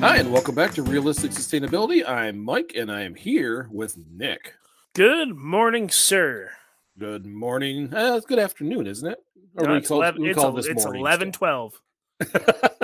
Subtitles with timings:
[0.00, 2.06] Hi, and welcome back to Realistic Sustainability.
[2.08, 4.54] I'm Mike, and I am here with Nick.
[4.94, 6.50] Good morning, sir.
[6.98, 7.92] Good morning.
[7.94, 9.18] Uh, it's good afternoon, isn't it?
[9.56, 11.38] Or No, we it's call- 11, we it's, call a- this it's morning 11 still.
[11.38, 11.82] 12.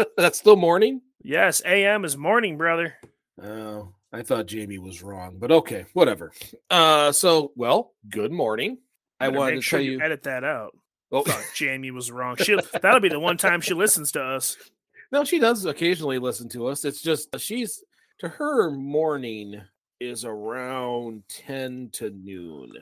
[0.17, 1.01] That's still morning?
[1.23, 2.95] Yes, AM is morning, brother.
[3.43, 6.33] Oh, I thought Jamie was wrong, but okay, whatever.
[6.71, 8.79] Uh, so, well, good morning.
[9.21, 10.01] I wanted make to sure tell you.
[10.01, 10.77] edit that out.
[11.13, 12.37] Oh, Jamie was wrong.
[12.37, 14.57] She that'll be the one time she listens to us.
[15.13, 16.85] No, she does occasionally listen to us.
[16.85, 17.83] It's just she's
[18.21, 19.61] to her morning
[20.01, 22.73] is around 10 to noon.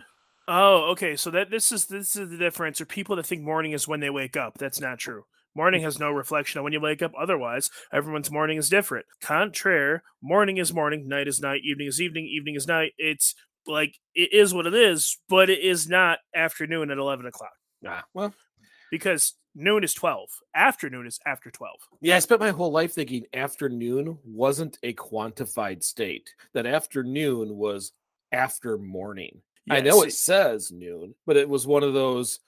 [0.46, 1.16] Oh, okay.
[1.16, 2.80] So that this is this is the difference.
[2.80, 4.58] Or people that think morning is when they wake up.
[4.58, 5.24] That's not true.
[5.56, 7.12] Morning has no reflection on when you wake up.
[7.18, 9.06] Otherwise, everyone's morning is different.
[9.20, 12.92] Contraire, morning is morning, night is night, evening is evening, evening is night.
[12.98, 17.52] It's like it is what it is, but it is not afternoon at eleven o'clock
[17.86, 18.34] Ah, well,
[18.90, 20.30] because noon is twelve.
[20.54, 21.78] Afternoon is after twelve.
[22.00, 26.34] Yeah, I spent my whole life thinking afternoon wasn't a quantified state.
[26.52, 27.92] That afternoon was
[28.32, 29.40] after morning.
[29.70, 32.40] I know it says noon, but it was one of those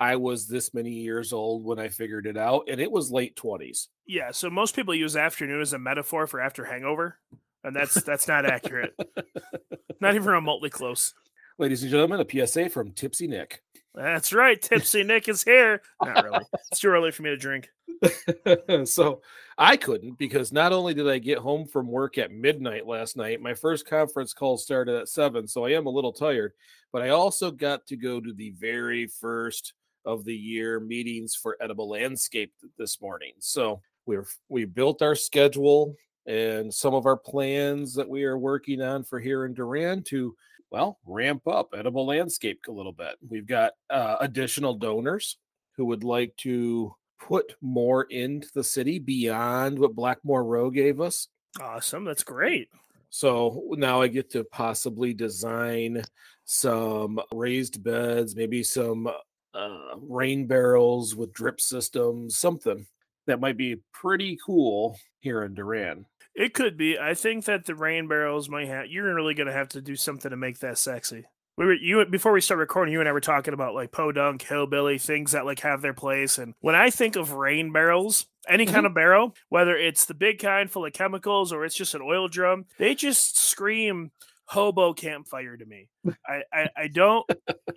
[0.00, 3.36] I was this many years old when I figured it out, and it was late
[3.36, 3.88] 20s.
[4.06, 7.18] Yeah, so most people use afternoon as a metaphor for after hangover,
[7.62, 8.94] and that's that's not accurate.
[10.00, 11.14] Not even remotely close.
[11.56, 13.62] Ladies and gentlemen, a PSA from Tipsy Nick.
[13.94, 14.60] That's right.
[14.60, 15.80] Tipsy Nick is here.
[16.02, 16.44] Not really.
[16.70, 17.70] It's too early for me to drink.
[18.84, 19.22] so
[19.56, 23.40] I couldn't because not only did I get home from work at midnight last night,
[23.40, 26.52] my first conference call started at seven, so I am a little tired,
[26.92, 29.74] but I also got to go to the very first
[30.04, 33.32] of the year meetings for Edible Landscape this morning.
[33.38, 35.94] So we're we built our schedule
[36.26, 40.34] and some of our plans that we are working on for here in Durand to
[40.74, 43.14] well ramp up Edible Landscape a little bit.
[43.28, 45.38] We've got uh, additional donors
[45.76, 51.28] who would like to put more into the city beyond what Blackmore Row gave us.
[51.60, 52.04] Awesome.
[52.04, 52.70] That's great.
[53.08, 56.02] So now I get to possibly design
[56.44, 59.06] some raised beds, maybe some
[59.54, 62.84] uh, rain barrels with drip systems, something
[63.28, 66.06] that might be pretty cool here in Durand.
[66.34, 66.98] It could be.
[66.98, 68.86] I think that the rain barrels might have.
[68.86, 71.26] You're really going to have to do something to make that sexy.
[71.56, 72.92] We were you before we start recording.
[72.92, 76.36] You and I were talking about like podunk, hillbilly things that like have their place.
[76.36, 78.86] And when I think of rain barrels, any kind mm-hmm.
[78.86, 82.26] of barrel, whether it's the big kind full of chemicals or it's just an oil
[82.26, 84.10] drum, they just scream
[84.46, 85.88] hobo campfire to me.
[86.26, 87.24] I I, I don't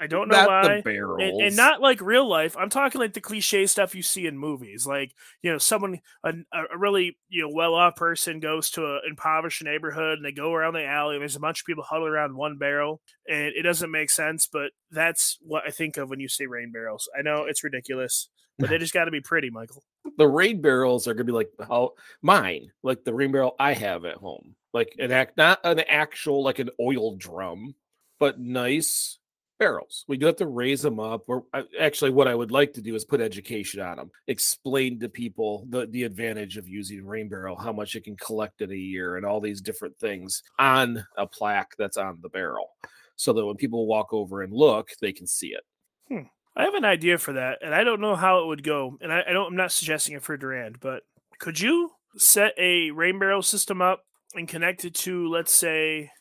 [0.02, 0.82] I don't know why.
[0.86, 2.56] and, and not like real life.
[2.58, 6.34] I'm talking like the cliche stuff you see in movies, like you know, someone a,
[6.54, 10.74] a really you know well-off person goes to an impoverished neighborhood and they go around
[10.74, 13.92] the alley and there's a bunch of people huddled around one barrel, and it doesn't
[13.92, 17.10] make sense, but that's what I think of when you say rain barrels.
[17.18, 18.30] I know it's ridiculous,
[18.60, 19.84] but they just got to be pretty, Michael.
[20.18, 21.92] the rain barrels are gonna be like how
[22.22, 26.44] mine, like the rain barrel I have at home, like an act, not an actual
[26.44, 27.76] like an oil drum,
[28.20, 29.20] but nice
[29.60, 30.06] barrels.
[30.08, 31.24] We do have to raise them up.
[31.28, 35.00] Or uh, actually, what I would like to do is put education on them, explain
[35.00, 38.72] to people the the advantage of using rain barrel, how much it can collect in
[38.72, 42.70] a year, and all these different things on a plaque that's on the barrel,
[43.16, 45.64] so that when people walk over and look, they can see it.
[46.08, 46.28] Hmm.
[46.56, 48.98] I have an idea for that, and I don't know how it would go.
[49.02, 49.48] And I, I don't.
[49.48, 51.04] I'm not suggesting it for Durand, but
[51.40, 54.04] could you set a rain barrel system up
[54.34, 56.12] and connect it to, let's say,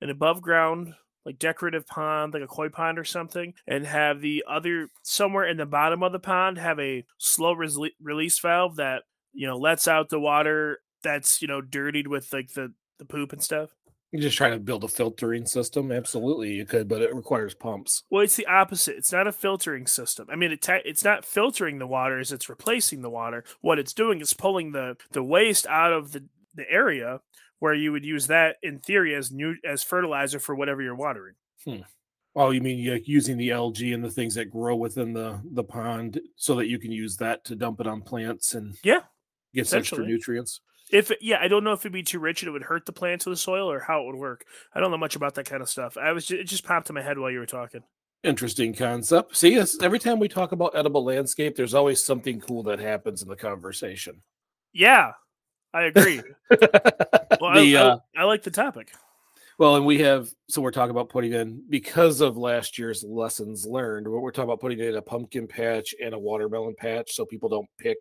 [0.00, 0.94] an above ground
[1.24, 5.56] like decorative pond, like a koi pond or something, and have the other somewhere in
[5.56, 9.02] the bottom of the pond have a slow resle- release valve that
[9.32, 13.32] you know lets out the water that's you know dirtied with like the the poop
[13.32, 13.70] and stuff.
[14.12, 15.90] You're just trying to build a filtering system.
[15.90, 18.04] Absolutely, you could, but it requires pumps.
[18.10, 18.96] Well, it's the opposite.
[18.96, 20.28] It's not a filtering system.
[20.30, 23.44] I mean, it te- it's not filtering the water it's replacing the water.
[23.60, 27.20] What it's doing is pulling the the waste out of the the area
[27.64, 31.34] where you would use that in theory as new as fertilizer for whatever you're watering.
[31.64, 31.78] Hmm.
[32.36, 35.64] Oh, you mean like using the algae and the things that grow within the the
[35.64, 39.00] pond, so that you can use that to dump it on plants and Yeah.
[39.54, 40.60] get extra nutrients.
[40.90, 42.92] If yeah, I don't know if it'd be too rich and it would hurt the
[42.92, 44.44] plants or the soil or how it would work.
[44.74, 45.96] I don't know much about that kind of stuff.
[45.96, 47.82] I was ju- it just popped in my head while you were talking.
[48.24, 49.36] Interesting concept.
[49.36, 53.28] See, every time we talk about edible landscape, there's always something cool that happens in
[53.28, 54.22] the conversation.
[54.74, 55.12] Yeah,
[55.74, 56.22] I agree.
[56.50, 58.92] well, The, I, uh, I, I like the topic.
[59.58, 63.66] Well, and we have so we're talking about putting in because of last year's lessons
[63.66, 64.08] learned.
[64.08, 67.48] What we're talking about putting in a pumpkin patch and a watermelon patch, so people
[67.48, 67.98] don't pick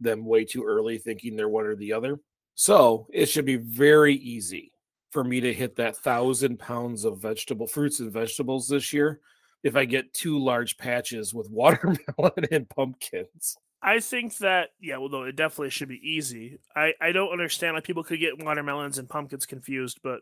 [0.00, 2.18] them way too early, thinking they're one or the other.
[2.54, 4.72] So it should be very easy
[5.10, 9.20] for me to hit that thousand pounds of vegetable fruits and vegetables this year
[9.62, 13.56] if I get two large patches with watermelon and pumpkins.
[13.82, 16.58] I think that yeah, well, though it definitely should be easy.
[16.76, 20.20] I I don't understand why people could get watermelons and pumpkins confused, but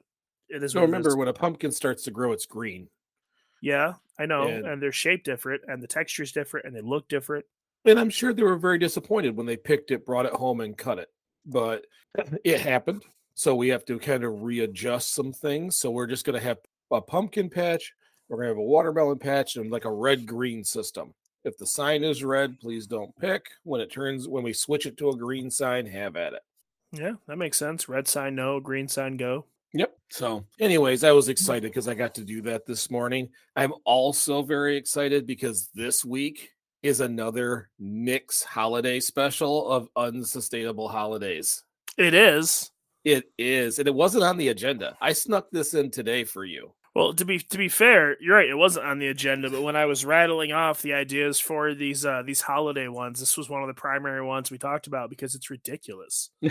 [0.48, 0.74] it is.
[0.74, 2.88] What remember, when a pumpkin starts to grow, it's green.
[3.60, 6.80] yeah, I know, and- and, they're shaped different, and the texture is different, and they
[6.80, 7.44] look different.
[7.84, 10.76] And I'm sure they were very disappointed when they picked it, brought it home, and
[10.78, 11.08] cut it.
[11.44, 11.84] But
[12.44, 13.04] it happened.
[13.34, 15.76] So we have to kind of readjust some things.
[15.76, 16.58] So we're just going to have
[16.92, 17.92] a pumpkin patch,
[18.28, 21.14] we're going to have a watermelon patch, and like a red green system.
[21.44, 23.46] If the sign is red, please don't pick.
[23.62, 26.42] When it turns, when we switch it to a green sign, have at it.
[26.92, 27.88] Yeah, that makes sense.
[27.88, 29.44] Red sign no, green sign go.
[29.74, 29.96] Yep.
[30.10, 31.32] So, anyways, I was hmm.
[31.32, 33.28] excited because I got to do that this morning.
[33.56, 36.50] I'm also very excited because this week
[36.82, 41.62] is another Nick's holiday special of unsustainable holidays.
[41.96, 42.70] It is.
[43.04, 44.96] It is, and it wasn't on the agenda.
[45.00, 46.72] I snuck this in today for you.
[46.94, 48.48] Well, to be to be fair, you're right.
[48.48, 52.04] It wasn't on the agenda, but when I was rattling off the ideas for these
[52.04, 55.34] uh, these holiday ones, this was one of the primary ones we talked about because
[55.34, 56.30] it's ridiculous.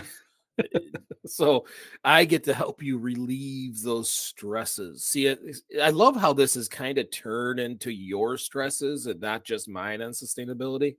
[1.26, 1.66] So
[2.04, 5.04] I get to help you relieve those stresses.
[5.04, 5.36] See,
[5.82, 10.02] I love how this has kind of turned into your stresses and not just mine
[10.02, 10.96] on sustainability.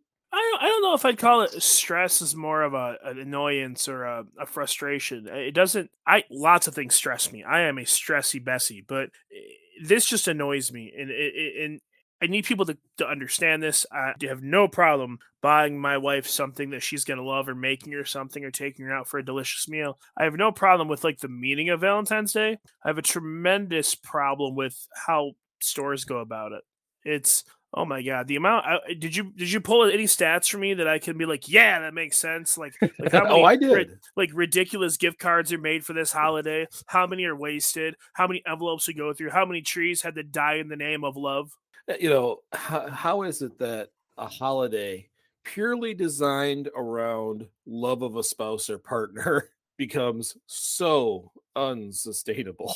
[0.60, 4.04] I don't, know if I'd call it stress Is more of a an annoyance or
[4.04, 5.26] a, a frustration.
[5.28, 5.90] It doesn't.
[6.06, 7.44] I lots of things stress me.
[7.44, 11.80] I am a stressy Bessie, but eh, this just annoys me, and it, it, and
[12.20, 13.86] I need people to, to understand this.
[13.92, 18.04] I have no problem buying my wife something that she's gonna love, or making her
[18.04, 19.98] something, or taking her out for a delicious meal.
[20.16, 22.58] I have no problem with like the meaning of Valentine's Day.
[22.84, 26.62] I have a tremendous problem with how stores go about it.
[27.04, 28.66] It's oh my god, the amount.
[28.66, 31.48] I, did you did you pull any stats for me that I can be like,
[31.48, 32.56] yeah, that makes sense.
[32.58, 33.98] Like, like how oh, I ri- did.
[34.16, 36.66] like ridiculous gift cards are made for this holiday.
[36.86, 37.96] How many are wasted?
[38.12, 39.30] How many envelopes we go through?
[39.30, 41.52] How many trees had to die in the name of love?
[41.88, 45.08] Uh, you know how, how is it that a holiday
[45.44, 49.48] purely designed around love of a spouse or partner
[49.78, 52.74] becomes so unsustainable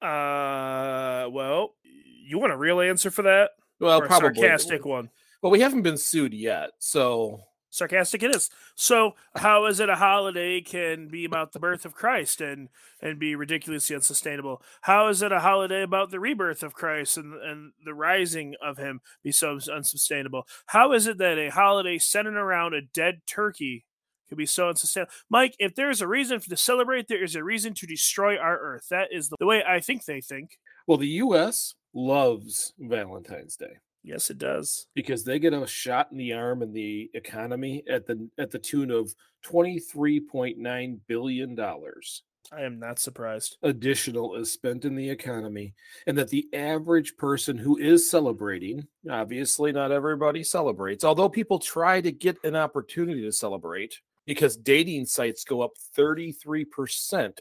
[0.00, 3.50] Uh, well, you want a real answer for that?
[3.80, 5.10] Well probably sarcastic one.
[5.42, 7.40] but we haven't been sued yet so
[7.76, 8.50] sarcastic it is.
[8.74, 12.68] So how is it a holiday can be about the birth of Christ and
[13.00, 14.62] and be ridiculously unsustainable?
[14.80, 18.78] How is it a holiday about the rebirth of Christ and and the rising of
[18.78, 20.46] him be so unsustainable?
[20.66, 23.84] How is it that a holiday centered around a dead turkey
[24.28, 25.12] can be so unsustainable?
[25.28, 28.58] Mike, if there is a reason to celebrate, there is a reason to destroy our
[28.58, 28.88] earth.
[28.90, 30.58] That is the way I think they think.
[30.86, 33.72] well the us loves valentine's day
[34.04, 34.86] Yes, it does.
[34.94, 38.58] because they get a shot in the arm in the economy at the at the
[38.58, 39.12] tune of
[39.44, 42.22] 23.9 billion dollars
[42.52, 43.56] I am not surprised.
[43.64, 45.74] additional is spent in the economy
[46.06, 52.00] and that the average person who is celebrating obviously not everybody celebrates although people try
[52.00, 56.66] to get an opportunity to celebrate because dating sites go up 33%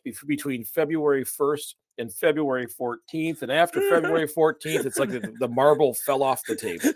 [0.05, 5.47] bef- between February 1st and February 14th and after February 14th it's like the, the
[5.47, 6.91] marble fell off the table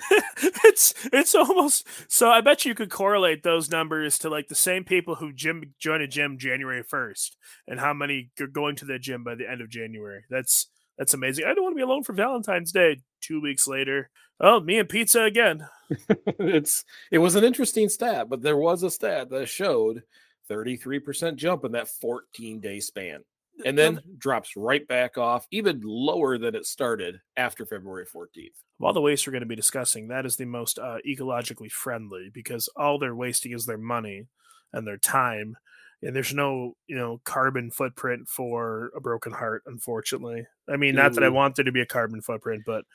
[0.66, 4.84] it's it's almost so I bet you could correlate those numbers to like the same
[4.84, 7.32] people who gym join a gym January 1st
[7.68, 10.24] and how many are going to the gym by the end of January.
[10.30, 11.46] That's that's amazing.
[11.46, 13.00] I don't want to be alone for Valentine's Day.
[13.22, 15.68] 2 weeks later, oh, me and pizza again.
[16.40, 20.04] it's it was an interesting stat, but there was a stat that showed
[20.50, 23.24] 33% jump in that 14 day span.
[23.66, 28.48] And then drops right back off, even lower than it started after February 14th.
[28.80, 31.72] Of all the waste we're going to be discussing, that is the most uh, ecologically
[31.72, 34.28] friendly because all they're wasting is their money
[34.74, 35.58] and their time.
[36.02, 40.46] And there's no, you know, carbon footprint for a broken heart, unfortunately.
[40.70, 42.86] I mean, not that I want there to be a carbon footprint, but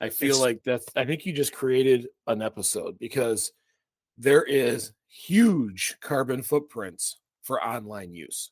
[0.00, 3.52] I feel like that's I think you just created an episode because
[4.18, 8.50] there is huge carbon footprints for online use.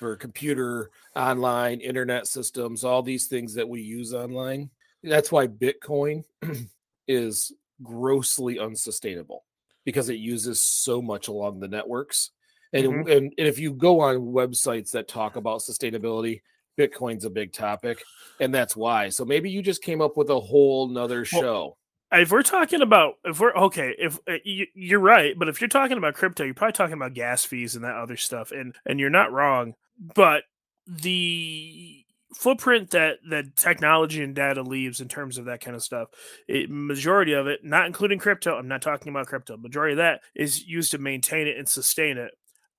[0.00, 4.70] For computer, online, internet systems, all these things that we use online.
[5.02, 6.24] That's why Bitcoin
[7.06, 7.52] is
[7.82, 9.44] grossly unsustainable
[9.84, 12.30] because it uses so much along the networks.
[12.72, 13.00] And, Mhm.
[13.14, 16.40] and, and if you go on websites that talk about sustainability,
[16.78, 18.02] Bitcoin's a big topic,
[18.40, 19.10] and that's why.
[19.10, 21.76] So maybe you just came up with a whole nother show.
[22.10, 25.60] Well, if we're talking about if we're okay, if uh, you, you're right, but if
[25.60, 28.74] you're talking about crypto, you're probably talking about gas fees and that other stuff, and
[28.86, 29.74] and you're not wrong.
[30.00, 30.44] But
[30.86, 32.04] the
[32.34, 36.08] footprint that that technology and data leaves in terms of that kind of stuff
[36.46, 40.20] it, majority of it not including crypto i'm not talking about crypto majority of that
[40.34, 42.30] is used to maintain it and sustain it.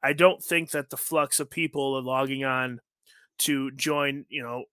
[0.01, 2.79] I don't think that the flux of people are logging on
[3.39, 4.63] to join you know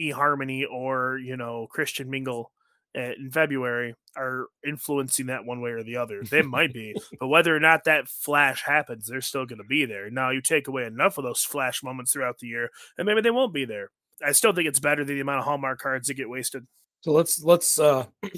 [0.00, 2.51] eharmony or you know christian mingle
[2.94, 6.22] in February are influencing that one way or the other.
[6.22, 9.84] They might be, but whether or not that flash happens, they're still going to be
[9.84, 10.10] there.
[10.10, 13.30] Now, you take away enough of those flash moments throughout the year, and maybe they
[13.30, 13.90] won't be there.
[14.24, 16.66] I still think it's better than the amount of Hallmark cards that get wasted.
[17.00, 17.78] So let's let's.
[17.78, 18.06] uh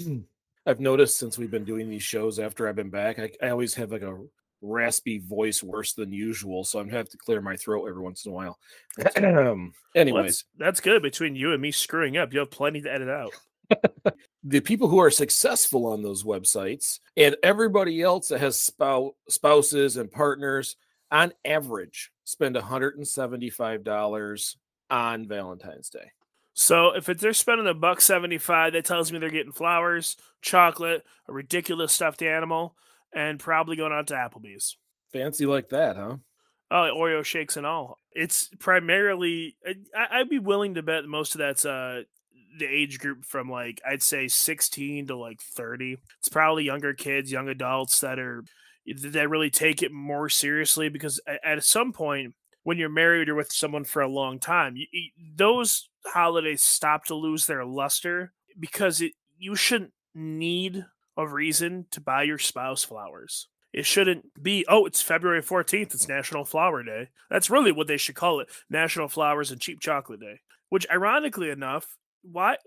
[0.65, 3.75] I've noticed since we've been doing these shows after I've been back, I, I always
[3.75, 4.17] have like a
[4.63, 8.25] raspy voice worse than usual, so I'm gonna have to clear my throat every once
[8.25, 8.57] in a while.
[9.95, 11.03] Anyways, well, that's, that's good.
[11.03, 13.31] Between you and me screwing up, you have plenty to edit out.
[14.43, 19.97] The people who are successful on those websites and everybody else that has spou- spouses
[19.97, 20.77] and partners
[21.11, 24.55] on average spend $175
[24.89, 26.11] on Valentine's Day.
[26.53, 31.03] So if it's, they're spending a buck 75, that tells me they're getting flowers, chocolate,
[31.27, 32.75] a ridiculous stuffed animal,
[33.13, 34.77] and probably going out to Applebee's.
[35.11, 36.15] Fancy like that, huh?
[36.71, 37.99] Oh, Oreo shakes and all.
[38.11, 39.55] It's primarily.
[39.95, 42.03] I, would be willing to bet most of that's uh
[42.57, 45.97] the age group from like I'd say 16 to like 30.
[46.19, 48.43] It's probably younger kids, young adults that are
[48.85, 53.51] that really take it more seriously because at some point when you're married or with
[53.51, 54.85] someone for a long time, you,
[55.35, 60.85] those holidays stop to lose their luster because it you shouldn't need
[61.17, 63.47] a reason to buy your spouse flowers.
[63.73, 67.09] It shouldn't be, oh, it's February 14th, it's National Flower Day.
[67.29, 70.39] That's really what they should call it National Flowers and Cheap Chocolate Day.
[70.69, 71.97] Which, ironically enough,
[72.31, 72.57] why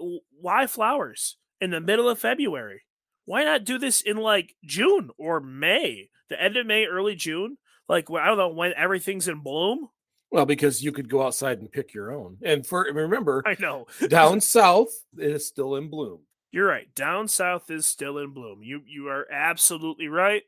[0.40, 2.82] why flowers in the middle of February?
[3.24, 7.58] Why not do this in like June or May, the end of May, early June?
[7.88, 9.88] Like I don't know when everything's in bloom.
[10.30, 12.36] Well, because you could go outside and pick your own.
[12.42, 16.20] And for remember, I know down south it is still in bloom.
[16.50, 16.94] You're right.
[16.94, 18.62] Down south is still in bloom.
[18.62, 20.42] You you are absolutely right.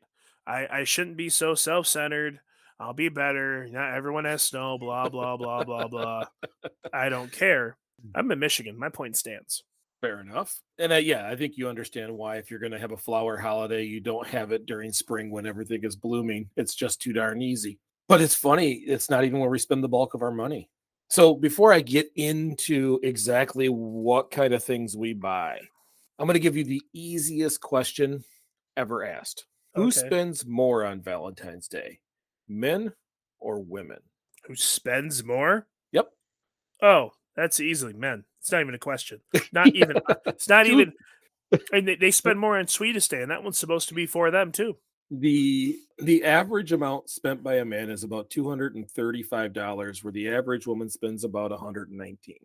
[0.45, 2.39] I I shouldn't be so self centered.
[2.79, 3.67] I'll be better.
[3.69, 4.77] Not everyone has snow.
[4.79, 6.25] Blah blah blah blah blah.
[6.91, 7.77] I don't care.
[8.15, 8.77] I'm in Michigan.
[8.77, 9.63] My point stands.
[10.01, 10.59] Fair enough.
[10.79, 13.37] And uh, yeah, I think you understand why if you're going to have a flower
[13.37, 16.49] holiday, you don't have it during spring when everything is blooming.
[16.57, 17.79] It's just too darn easy.
[18.07, 20.69] But it's funny, it's not even where we spend the bulk of our money.
[21.09, 25.59] So before I get into exactly what kind of things we buy,
[26.17, 28.23] I'm going to give you the easiest question
[28.75, 29.45] ever asked.
[29.75, 29.83] Okay.
[29.83, 31.99] Who spends more on Valentine's Day?
[32.47, 32.91] Men
[33.39, 33.99] or women?
[34.45, 35.67] Who spends more?
[35.91, 36.09] Yep.
[36.81, 38.23] Oh, that's easily men.
[38.39, 39.21] It's not even a question.
[39.51, 39.97] Not even.
[40.25, 40.93] it's not even.
[41.73, 44.31] And they, they spend more on Sweetest Day, and that one's supposed to be for
[44.31, 44.77] them too.
[45.09, 49.51] The the average amount spent by a man is about two hundred and thirty five
[49.51, 52.39] dollars, where the average woman spends about one hundred and nineteen.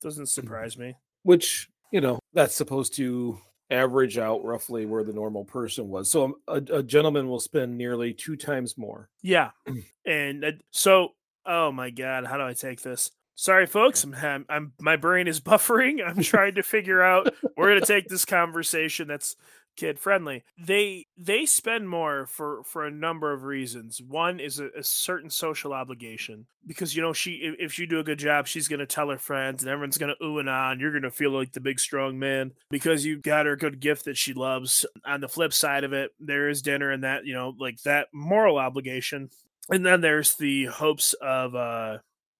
[0.00, 0.94] Doesn't surprise me.
[1.22, 3.38] Which you know that's supposed to
[3.70, 6.10] average out roughly where the normal person was.
[6.10, 9.10] So um, a, a gentleman will spend nearly two times more.
[9.20, 9.50] Yeah,
[10.06, 11.10] and uh, so
[11.44, 13.10] oh my god, how do I take this?
[13.36, 14.02] Sorry, folks.
[14.02, 15.98] I'm, I'm, my brain is buffering.
[16.04, 17.32] I'm trying to figure out.
[17.56, 19.36] We're gonna take this conversation that's
[19.76, 20.42] kid friendly.
[20.58, 24.00] They they spend more for for a number of reasons.
[24.00, 28.00] One is a, a, certain social obligation because you know she if, if you do
[28.00, 30.80] a good job, she's gonna tell her friends and everyone's gonna ooh and ah, and
[30.80, 34.06] you're gonna feel like the big strong man because you got her a good gift
[34.06, 34.86] that she loves.
[35.04, 38.08] On the flip side of it, there is dinner and that you know like that
[38.12, 39.28] moral obligation.
[39.68, 41.98] And then there's the hopes of uh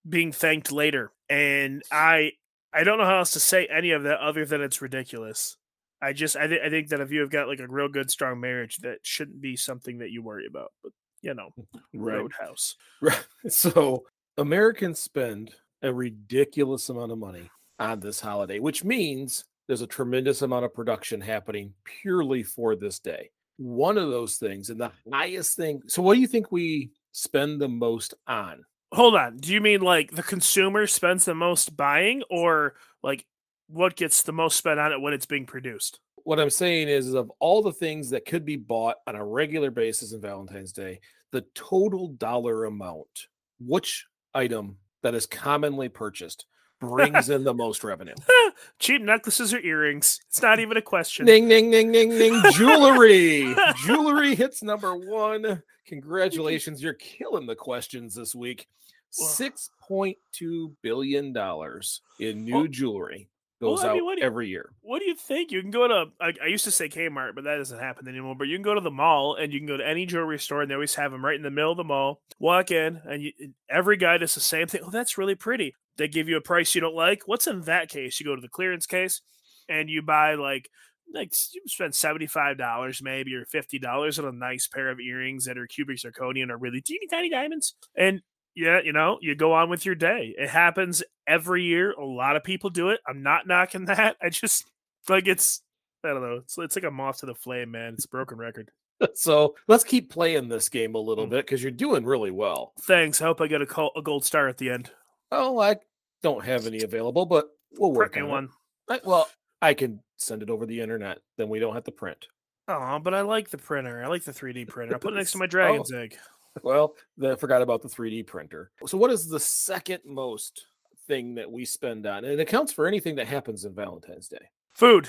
[0.08, 1.12] being thanked later.
[1.28, 2.32] And I
[2.72, 5.56] I don't know how else to say any of that other than it's ridiculous.
[6.02, 8.10] I just I, th- I think that if you have got like a real good
[8.10, 10.72] strong marriage, that shouldn't be something that you worry about.
[10.82, 11.50] But you know,
[11.94, 12.18] right.
[12.18, 12.76] Roadhouse.
[13.00, 13.26] Right.
[13.48, 14.04] So
[14.36, 17.48] Americans spend a ridiculous amount of money
[17.78, 22.98] on this holiday, which means there's a tremendous amount of production happening purely for this
[22.98, 23.30] day.
[23.56, 25.82] One of those things, and the highest thing.
[25.86, 28.64] So, what do you think we spend the most on?
[28.92, 29.38] Hold on.
[29.38, 33.26] Do you mean like the consumer spends the most buying, or like
[33.68, 36.00] what gets the most spent on it when it's being produced?
[36.24, 39.24] What I'm saying is, is of all the things that could be bought on a
[39.24, 41.00] regular basis in Valentine's Day,
[41.30, 43.28] the total dollar amount,
[43.60, 46.46] which item that is commonly purchased
[46.80, 48.14] brings in the most revenue.
[48.78, 50.20] Cheap necklaces or earrings.
[50.28, 51.26] It's not even a question.
[51.26, 52.42] Ding, ding, ding, ding, ding.
[52.52, 53.54] Jewelry.
[53.84, 55.62] Jewelry hits number one.
[55.86, 56.82] Congratulations.
[56.82, 58.66] You're killing the questions this week.
[59.10, 63.28] Six point two billion dollars in new Well- jewelry
[63.60, 64.68] well, goes I mean, out you- every year.
[64.82, 65.50] What do you think?
[65.52, 68.34] You can go to I, I used to say Kmart, but that doesn't happen anymore.
[68.36, 70.60] But you can go to the mall and you can go to any jewelry store,
[70.60, 72.20] and they always have them right in the middle of the mall.
[72.38, 73.32] Walk in, and you,
[73.70, 74.82] every guy does the same thing.
[74.84, 75.74] Oh, that's really pretty.
[75.98, 77.22] They give you a price you don't like.
[77.26, 78.20] What's in that case?
[78.20, 79.20] You go to the clearance case,
[79.68, 80.68] and you buy like
[81.14, 85.00] like you spend seventy five dollars maybe or fifty dollars on a nice pair of
[85.00, 87.74] earrings that are cubic zirconia and are really teeny tiny diamonds.
[87.96, 88.22] And
[88.54, 90.34] yeah, you know, you go on with your day.
[90.38, 91.92] It happens every year.
[91.92, 93.00] A lot of people do it.
[93.06, 94.16] I'm not knocking that.
[94.22, 94.66] I just
[95.08, 95.62] like it's
[96.04, 96.36] I don't know.
[96.42, 97.94] It's it's like a moth to the flame, man.
[97.94, 98.70] It's a broken record.
[99.12, 101.30] So let's keep playing this game a little Mm.
[101.30, 102.72] bit because you're doing really well.
[102.80, 103.20] Thanks.
[103.20, 104.90] I hope I get a, a gold star at the end.
[105.30, 105.76] Oh, I
[106.22, 108.48] don't have any available, but we'll work Print on one.
[108.86, 109.00] one.
[109.04, 109.28] well,
[109.60, 111.18] I can send it over the internet.
[111.36, 112.26] Then we don't have to print.
[112.68, 114.02] Oh, but I like the printer.
[114.02, 114.94] I like the 3D printer.
[114.94, 116.16] I put it next to my dragon's egg.
[116.62, 118.70] Well, I forgot about the 3D printer.
[118.86, 120.66] So, what is the second most
[121.06, 122.24] thing that we spend on?
[122.24, 124.50] And it accounts for anything that happens in Valentine's Day.
[124.74, 125.08] Food.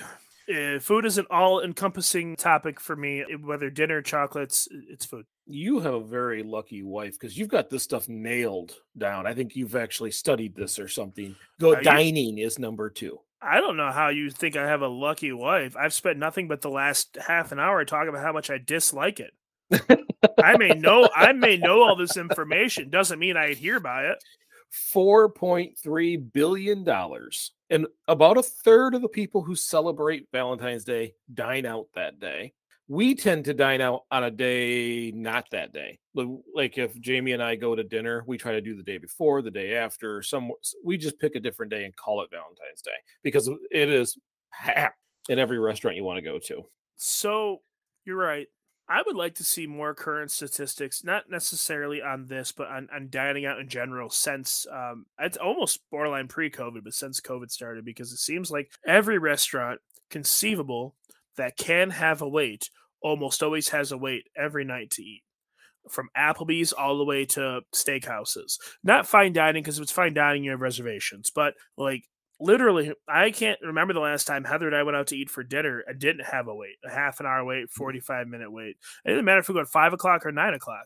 [0.50, 3.24] Uh, food is an all-encompassing topic for me.
[3.42, 5.26] Whether dinner, chocolates, it's food.
[5.50, 9.25] You have a very lucky wife because you've got this stuff nailed down.
[9.25, 11.36] I think you've actually studied this or something.
[11.60, 13.20] Go Are you- dining is number two.
[13.42, 15.75] I don't know how you think I have a lucky wife.
[15.77, 19.20] I've spent nothing but the last half an hour talking about how much I dislike
[19.20, 19.32] it.
[20.44, 22.89] I may know I may know all this information.
[22.89, 24.18] Doesn't mean I adhere by it.
[24.94, 26.88] $4.3 billion.
[27.70, 32.54] And about a third of the people who celebrate Valentine's Day dine out that day.
[32.88, 36.00] We tend to dine out on a day not that day.
[36.13, 39.41] Like- if Jamie and I go to dinner, we try to do the day before,
[39.41, 40.22] the day after.
[40.22, 40.51] Some
[40.84, 42.91] we just pick a different day and call it Valentine's Day
[43.24, 44.17] because it is
[44.53, 46.63] packed in every restaurant you want to go to.
[46.96, 47.62] So
[48.06, 48.48] you're right.
[48.89, 53.10] I would like to see more current statistics, not necessarily on this, but on, on
[53.10, 57.84] dining out in general since um, it's almost borderline pre COVID, but since COVID started,
[57.84, 60.96] because it seems like every restaurant conceivable
[61.38, 62.70] that can have a wait
[63.01, 65.24] almost always has a wait every night to eat.
[65.89, 68.58] From Applebee's all the way to steakhouses.
[68.84, 72.04] Not fine dining, because if it's fine dining, you have reservations, but like
[72.39, 75.41] literally i can't remember the last time heather and i went out to eat for
[75.41, 79.10] dinner and didn't have a wait a half an hour wait 45 minute wait it
[79.10, 80.86] didn't matter if we go at five o'clock or nine o'clock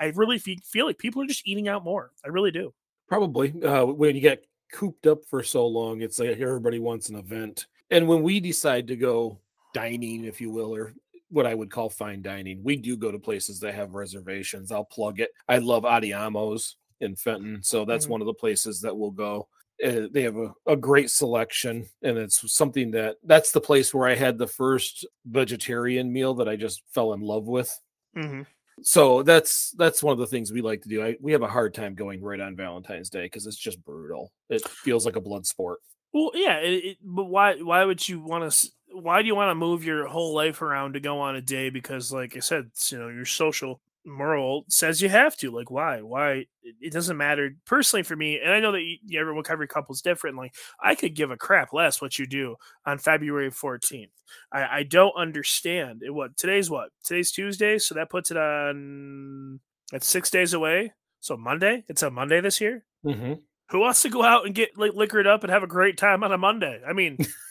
[0.00, 2.72] i really feel like people are just eating out more i really do
[3.10, 7.16] Probably uh, when you get cooped up for so long, it's like everybody wants an
[7.16, 7.66] event.
[7.90, 9.40] And when we decide to go
[9.74, 10.94] dining, if you will, or
[11.30, 14.72] what I would call fine dining, we do go to places that have reservations.
[14.72, 15.30] I'll plug it.
[15.48, 18.10] I love Adiamos in Fenton, so that's Mhm.
[18.10, 19.48] one of the places that we'll go.
[19.82, 24.08] Uh, they have a, a great selection, and it's something that that's the place where
[24.08, 27.80] I had the first vegetarian meal that I just fell in love with
[28.14, 28.42] mm-hmm.
[28.82, 31.02] so that's that's one of the things we like to do.
[31.02, 34.32] I, we have a hard time going right on Valentine's Day because it's just brutal.
[34.50, 35.80] It feels like a blood sport.
[36.12, 39.50] well yeah it, it, but why why would you want to why do you want
[39.50, 41.70] to move your whole life around to go on a day?
[41.70, 45.70] Because like i said it's, you know your social moral says you have to like
[45.70, 46.00] why?
[46.00, 46.46] Why?
[46.62, 47.54] It, doesn't matter.
[47.66, 51.14] Personally for me and i know that you, everyone every couple's different like i could
[51.14, 54.10] give a crap less what you do on february 14th
[54.52, 56.02] i i don't understand.
[56.04, 56.90] It, what today's what?
[57.04, 59.60] Today's tuesday so that puts it on
[59.92, 60.92] it's six days away?
[61.20, 61.84] So monday?
[61.88, 62.84] It's a monday this year?
[63.04, 63.34] Mm-hmm.
[63.70, 66.24] who wants to go out and get like liquored up and have a great time
[66.24, 66.80] on a monday?
[66.86, 67.18] I mean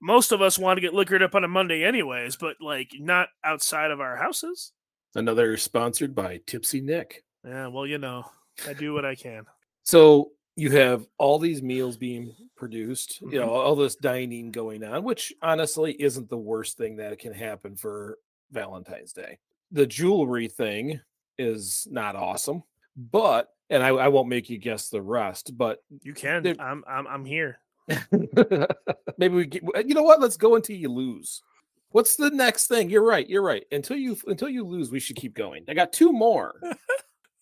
[0.00, 3.28] most of us want to get liquored up on a monday anyways but like not
[3.44, 4.72] outside of our houses
[5.16, 7.24] Another sponsored by Tipsy Nick.
[7.44, 8.26] Yeah, well, you know,
[8.68, 9.44] I do what I can.
[9.82, 13.34] So you have all these meals being produced, you Mhm.
[13.40, 17.74] know, all this dining going on, which honestly isn't the worst thing that can happen
[17.76, 18.18] for
[18.52, 19.38] Valentine's Day.
[19.72, 21.00] The jewelry thing
[21.38, 22.62] is not awesome,
[22.96, 26.46] but and I, I won't make you guess the rest, but You can.
[26.60, 27.58] I'm I'm I'm here.
[29.18, 30.20] Maybe we get, you know what?
[30.20, 31.42] Let's go until you lose.
[31.90, 32.88] What's the next thing?
[32.88, 33.28] You're right.
[33.28, 33.64] You're right.
[33.72, 35.64] Until you until you lose, we should keep going.
[35.68, 36.60] I got two more.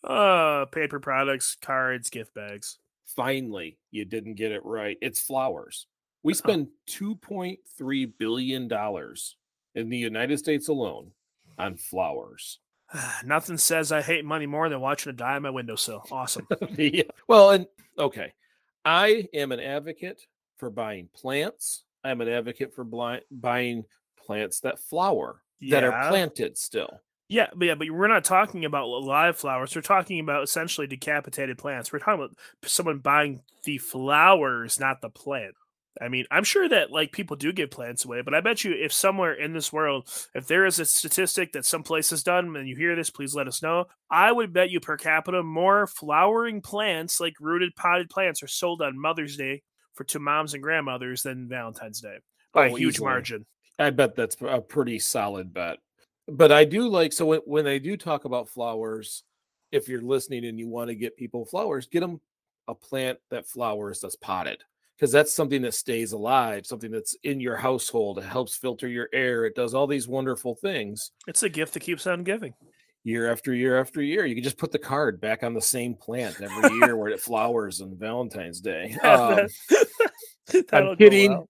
[0.05, 2.79] Uh paper products, cards, gift bags.
[3.05, 4.97] Finally, you didn't get it right.
[5.03, 5.89] It's flowers.
[6.23, 9.37] We spend 2.3 billion dollars
[9.75, 11.11] in the United States alone
[11.59, 12.61] on flowers.
[13.25, 16.07] Nothing says I hate money more than watching a die on my windowsill.
[16.13, 16.47] Awesome.
[16.77, 17.03] Yeah.
[17.27, 17.67] Well, and
[17.99, 18.33] okay,
[18.85, 20.23] I am an advocate
[20.59, 21.85] for buying plants.
[22.05, 23.85] I'm an advocate for bli- buying
[24.27, 27.01] plants that flower that are planted still.
[27.29, 29.75] Yeah, but yeah, but we're not talking about live flowers.
[29.75, 31.93] We're talking about essentially decapitated plants.
[31.93, 35.55] We're talking about someone buying the flowers, not the plant.
[36.01, 38.73] I mean, I'm sure that like people do give plants away, but I bet you
[38.73, 42.55] if somewhere in this world, if there is a statistic that some place has done
[42.57, 43.87] and you hear this, please let us know.
[44.11, 48.81] I would bet you per capita more flowering plants, like rooted potted plants, are sold
[48.81, 49.63] on Mother's Day
[49.99, 52.19] for to moms and grandmothers than Valentine's Day
[52.55, 53.09] by Oh, a huge easily.
[53.11, 53.47] margin.
[53.81, 55.79] I bet that's a pretty solid bet.
[56.29, 59.25] But I do like so when, when they do talk about flowers,
[59.73, 62.21] if you're listening and you want to get people flowers, get them
[62.69, 64.63] a plant that flowers that's potted
[64.97, 68.19] because that's something that stays alive, something that's in your household.
[68.19, 69.47] It helps filter your air.
[69.47, 72.55] It does all these wonderful things It's a gift that keeps on giving.
[73.09, 74.27] Year after year after year.
[74.27, 77.21] You can just put the card back on the same plant every year where it
[77.21, 78.97] flowers on Valentine's Day.
[79.09, 79.47] Um,
[80.71, 81.31] go kidding.
[81.31, 81.49] well.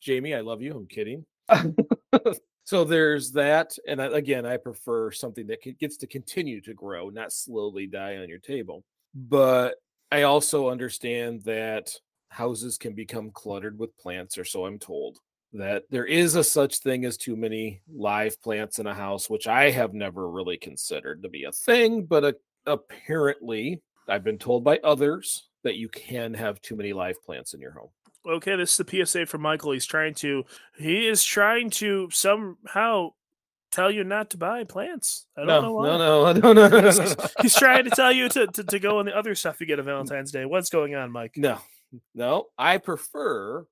[0.00, 0.76] Jamie, I love you.
[0.76, 1.24] I'm kidding.
[2.64, 7.08] so there's that, and I, again, I prefer something that gets to continue to grow,
[7.08, 8.84] not slowly die on your table.
[9.14, 9.74] But
[10.12, 11.92] I also understand that
[12.28, 15.18] houses can become cluttered with plants, or so I'm told.
[15.52, 19.48] That there is a such thing as too many live plants in a house, which
[19.48, 22.32] I have never really considered to be a thing, but uh
[22.66, 27.60] apparently I've been told by others that you can have too many live plants in
[27.60, 27.88] your home.
[28.26, 29.72] Okay, this is the PSA from Michael.
[29.72, 30.44] He's trying to
[30.78, 33.10] he is trying to somehow
[33.72, 35.26] tell you not to buy plants.
[35.36, 35.86] I don't no, know why.
[35.86, 38.46] no, no, no, no, no, no, He's, no, he's- he's trying to tell you to,
[38.46, 40.44] to, to go on the other stuff you get on Valentine's Day.
[40.44, 41.34] What's going on, Mike?
[41.36, 41.58] no,
[42.14, 42.46] no.
[42.58, 43.64] I prefer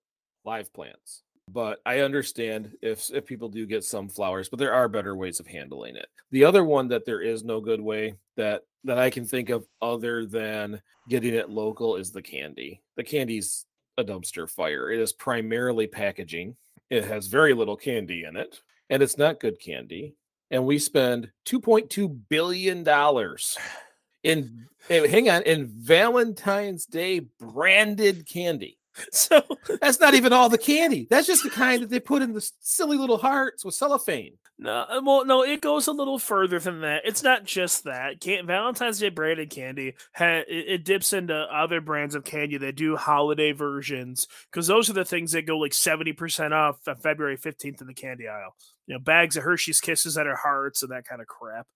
[0.45, 4.89] live plants, but I understand if if people do get some flowers, but there are
[4.89, 6.07] better ways of handling it.
[6.31, 9.67] The other one that there is no good way that that I can think of
[9.83, 12.81] other than getting it local is the candy.
[12.97, 14.91] The candy's a dumpster fire.
[14.91, 16.57] It is primarily packaging.
[16.91, 20.15] It has very little candy in it, and it's not good candy.
[20.51, 23.59] And we spend 2.2 billion dollars
[24.23, 28.78] in eh, hang on in Valentine's Day branded candy.
[29.13, 29.43] So
[29.81, 31.07] That's not even all the candy.
[31.09, 34.35] That's just the kind that they put in the silly little hearts with cellophane.
[34.59, 37.03] no, uh, well, no, it goes a little further than that.
[37.05, 38.21] It's not just that.
[38.21, 42.77] Can- Valentine's Day branded candy ha- it, it dips into other brands of candy that
[42.77, 46.97] do holiday versions because those are the things that go like seventy percent off on
[46.97, 48.55] February fifteenth in the candy aisle.
[48.87, 51.67] You know, bags of Hershey's Kisses that are hearts and that kind of crap.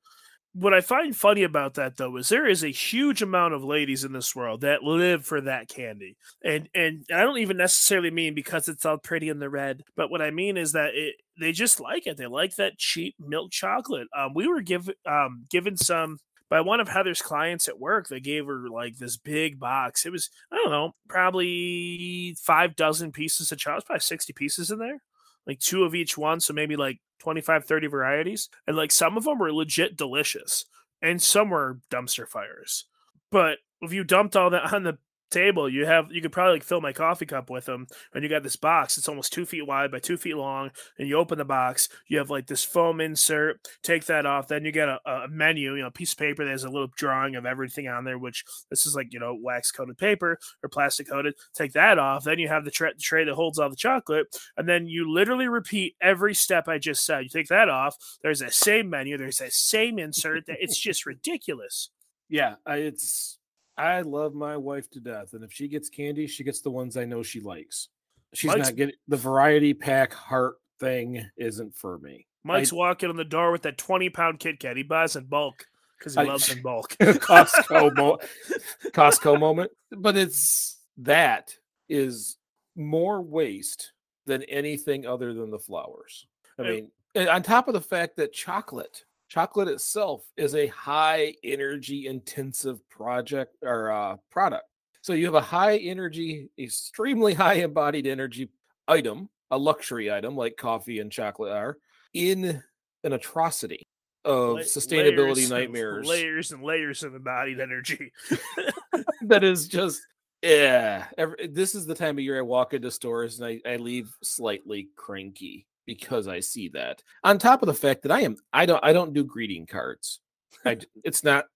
[0.55, 4.05] What I find funny about that though is there is a huge amount of ladies
[4.05, 6.17] in this world that live for that candy.
[6.45, 10.11] And and I don't even necessarily mean because it's all pretty in the red, but
[10.11, 12.19] what I mean is that it they just like it.
[12.19, 14.09] They like that cheap milk chocolate.
[14.17, 16.19] Um, we were give, um, given some
[16.51, 18.09] by one of Heather's clients at work.
[18.09, 20.05] They gave her like this big box.
[20.05, 24.79] It was I don't know, probably five dozen pieces of chocolate, probably sixty pieces in
[24.79, 25.01] there,
[25.47, 29.25] like two of each one, so maybe like 25, 30 varieties, and like some of
[29.25, 30.65] them were legit delicious,
[31.01, 32.87] and some were dumpster fires.
[33.31, 34.99] But if you dumped all that on the
[35.33, 38.31] table, you have you could probably like fill my coffee cup with them, and you
[38.31, 38.99] got this box.
[38.99, 42.19] It's almost two feet wide by two feet long, and you open the box, you
[42.19, 43.61] have like this foam insert.
[43.83, 46.45] Take that off, then you get a, a menu, you know, a piece of paper
[46.45, 48.19] that has a little drawing of everything on there.
[48.19, 51.35] Which this is like you know wax coated paper or plastic coated.
[51.55, 54.69] Take that off, then you have the tra- tray that holds all the chocolate, and
[54.69, 57.25] then you literally repeat every step I just said.
[57.25, 57.97] You take that off.
[58.23, 59.17] There's that same menu.
[59.17, 60.47] There's that same insert.
[60.47, 61.91] That it's just ridiculous.
[62.29, 63.39] Yeah, it's
[63.83, 66.97] I love my wife to death, and if she gets candy, she gets the ones
[66.97, 67.89] I know she likes.
[68.35, 71.29] She's Mike's- not getting the variety pack heart thing.
[71.37, 72.27] Isn't for me.
[72.45, 74.77] Mike's walking in the door with that 20 pound Kit Kat.
[74.77, 75.67] He buys in bulk
[75.99, 76.91] because he I- loves in bulk.
[77.01, 78.19] Costco mo-
[78.87, 81.55] Costco moment, but it's that
[81.89, 82.37] is
[82.77, 83.93] more waste
[84.27, 86.27] than anything other than the flowers.
[86.59, 91.35] I mean, and on top of the fact that chocolate, chocolate itself is a high
[91.43, 94.65] energy intensive project or uh, product.
[95.01, 98.51] So you have a high energy, extremely high embodied energy
[98.87, 101.79] item, a luxury item like coffee and chocolate are,
[102.13, 102.63] in
[103.05, 103.83] an atrocity
[104.27, 106.07] of La- sustainability layers nightmares.
[106.07, 108.13] layers and layers of embodied energy.
[109.23, 110.03] that is just
[110.43, 111.07] yeah.
[111.17, 114.15] Every, this is the time of year I walk into stores and I, I leave
[114.23, 117.03] slightly cranky because I see that.
[117.25, 120.21] On top of the fact that I am I don't I don't do greeting cards.
[120.65, 121.47] I it's not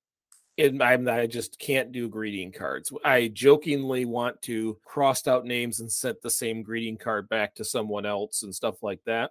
[0.57, 2.93] in I'm I just can't do greeting cards.
[3.05, 7.65] I jokingly want to crossed out names and sent the same greeting card back to
[7.65, 9.31] someone else and stuff like that.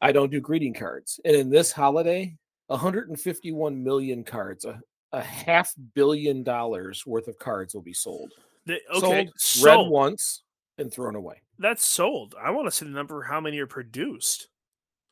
[0.00, 1.20] I don't do greeting cards.
[1.24, 4.80] And in this holiday, 151 million cards, a,
[5.12, 8.32] a half billion dollars worth of cards will be sold.
[8.66, 10.43] The- okay, sold, read once
[10.78, 11.42] and thrown away.
[11.58, 12.34] That's sold.
[12.40, 14.48] I want to see the number of how many are produced.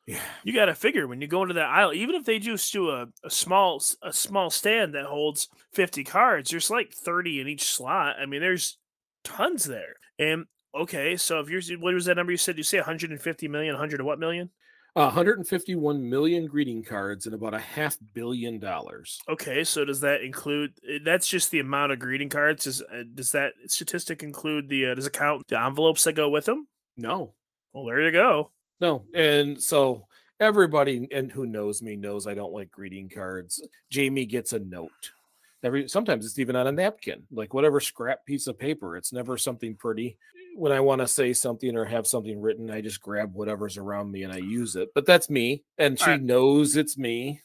[0.07, 0.21] Yeah.
[0.43, 2.91] You got to figure when you go into that aisle, even if they just do
[2.91, 7.63] a, a small a small stand that holds 50 cards, there's like 30 in each
[7.65, 8.17] slot.
[8.21, 8.79] I mean, there's
[9.23, 9.95] tons there.
[10.19, 12.57] And Okay, so if you're what was that number you said?
[12.57, 14.51] You say 150 million, 100 what million?
[14.95, 19.21] 151 million greeting cards and about a half billion dollars.
[19.29, 20.73] Okay, so does that include?
[20.89, 22.65] Eh, that's just the amount of greeting cards.
[22.65, 24.89] Does uh, does that statistic include the?
[24.89, 26.67] Uh, does it count the envelopes that go with them?
[26.97, 27.35] No.
[27.73, 28.51] Well, there you go.
[28.81, 30.07] No, and so
[30.41, 33.67] everybody and who knows me knows I don't like greeting cards.
[33.91, 35.13] Jamie gets a note.
[35.63, 38.97] Every sometimes it's even on a napkin, like whatever scrap piece of paper.
[38.97, 40.19] It's never something pretty
[40.55, 44.11] when I want to say something or have something written, I just grab whatever's around
[44.11, 44.91] me and I use it.
[44.95, 46.23] But that's me, and she right.
[46.23, 47.41] knows it's me.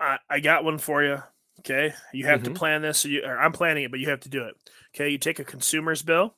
[0.00, 1.22] I, I got one for you.
[1.60, 2.52] Okay, you have mm-hmm.
[2.52, 3.00] to plan this.
[3.00, 4.54] So you, I'm planning it, but you have to do it.
[4.94, 6.36] Okay, you take a consumer's bill,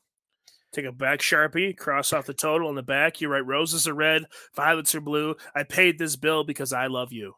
[0.72, 3.20] take a back sharpie, cross off the total on the back.
[3.20, 4.24] You write roses are red,
[4.54, 5.36] violets are blue.
[5.54, 7.34] I paid this bill because I love you.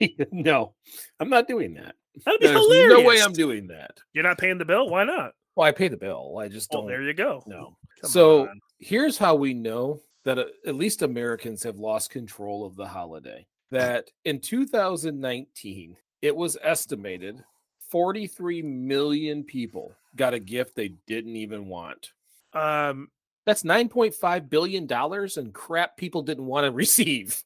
[0.30, 0.74] no,
[1.18, 1.94] I'm not doing that.
[2.24, 2.98] That'd be There's hilarious.
[2.98, 3.98] No way I'm doing that.
[4.12, 4.88] You're not paying the bill.
[4.88, 5.32] Why not?
[5.54, 6.38] Well, I pay the bill.
[6.38, 6.84] I just don't.
[6.84, 7.42] Well, there you go.
[7.46, 7.76] No.
[8.00, 8.60] Come so on.
[8.78, 13.46] here's how we know that uh, at least Americans have lost control of the holiday.
[13.70, 17.42] That in 2019, it was estimated
[17.90, 22.12] 43 million people got a gift they didn't even want.
[22.52, 23.08] Um,
[23.46, 27.42] that's 9.5 billion dollars and crap people didn't want to receive.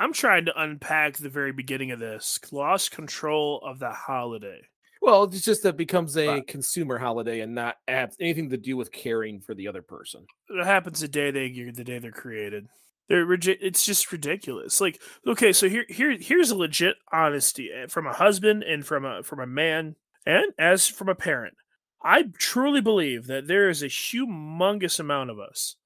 [0.00, 2.40] I'm trying to unpack the very beginning of this.
[2.50, 4.62] Lost control of the holiday.
[5.02, 8.78] Well, it's just that it becomes a consumer holiday and not have anything to do
[8.78, 10.26] with caring for the other person.
[10.48, 12.66] It happens the day they the day they're created.
[13.08, 14.80] They're it's just ridiculous.
[14.80, 19.04] Like, okay, so here here here's a legit honesty eh, from a husband and from
[19.04, 21.54] a from a man and as from a parent.
[22.02, 25.76] I truly believe that there is a humongous amount of us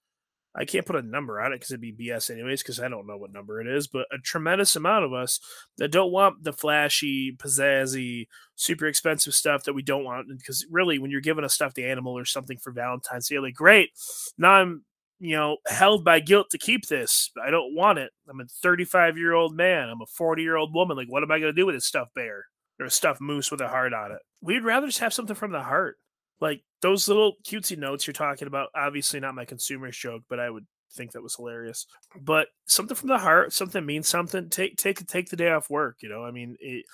[0.56, 3.06] I can't put a number on it because it'd be BS anyways, because I don't
[3.06, 5.40] know what number it is, but a tremendous amount of us
[5.78, 10.28] that don't want the flashy, pizzazzy, super expensive stuff that we don't want.
[10.28, 13.90] Because really, when you're given a stuffed animal or something for Valentine's Day, like, great,
[14.38, 14.84] now I'm,
[15.18, 17.30] you know, held by guilt to keep this.
[17.44, 18.12] I don't want it.
[18.30, 19.88] I'm a 35 year old man.
[19.88, 20.96] I'm a 40 year old woman.
[20.96, 22.46] Like, what am I going to do with a stuffed bear
[22.78, 24.18] or a stuffed moose with a heart on it?
[24.40, 25.96] We'd rather just have something from the heart
[26.40, 30.50] like those little cutesy notes you're talking about obviously not my consumer's joke but i
[30.50, 31.86] would think that was hilarious.
[32.20, 35.96] But something from the heart something means something take take take the day off work
[36.00, 36.84] you know i mean it,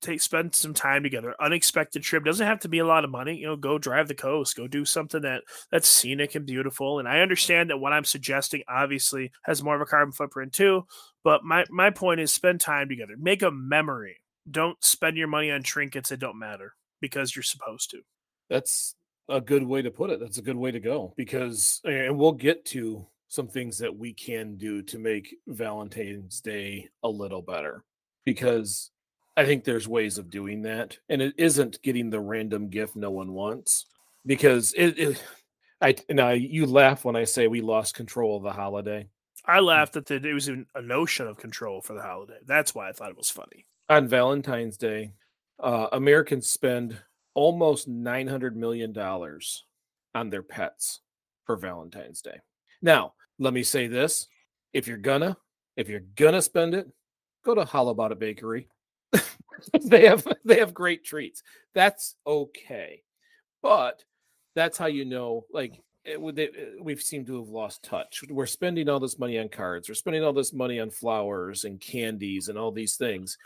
[0.00, 1.34] take spend some time together.
[1.40, 4.14] Unexpected trip doesn't have to be a lot of money you know go drive the
[4.14, 8.04] coast go do something that that's scenic and beautiful and i understand that what i'm
[8.04, 10.82] suggesting obviously has more of a carbon footprint too
[11.24, 13.14] but my my point is spend time together.
[13.18, 14.16] Make a memory.
[14.50, 17.98] Don't spend your money on trinkets that don't matter because you're supposed to
[18.48, 18.94] that's
[19.28, 20.20] a good way to put it.
[20.20, 24.12] That's a good way to go because, and we'll get to some things that we
[24.12, 27.84] can do to make Valentine's Day a little better
[28.24, 28.90] because
[29.36, 30.98] I think there's ways of doing that.
[31.08, 33.86] And it isn't getting the random gift no one wants
[34.26, 35.24] because it, it
[35.80, 39.08] I now you laugh when I say we lost control of the holiday.
[39.44, 42.38] I laughed at that it was a notion of control for the holiday.
[42.44, 43.66] That's why I thought it was funny.
[43.88, 45.12] On Valentine's Day,
[45.58, 46.98] uh, Americans spend
[47.38, 48.92] almost $900 million
[50.12, 51.02] on their pets
[51.44, 52.40] for Valentine's Day.
[52.82, 54.26] Now, let me say this.
[54.72, 55.36] If you're gonna,
[55.76, 56.88] if you're gonna spend it,
[57.44, 58.68] go to Halabata Bakery.
[59.84, 61.44] they have they have great treats.
[61.74, 63.02] That's okay.
[63.62, 64.02] But
[64.56, 68.24] that's how you know like eh, it, it, we've seemed to have lost touch.
[68.28, 69.88] We're spending all this money on cards.
[69.88, 73.38] We're spending all this money on flowers and candies and all these things.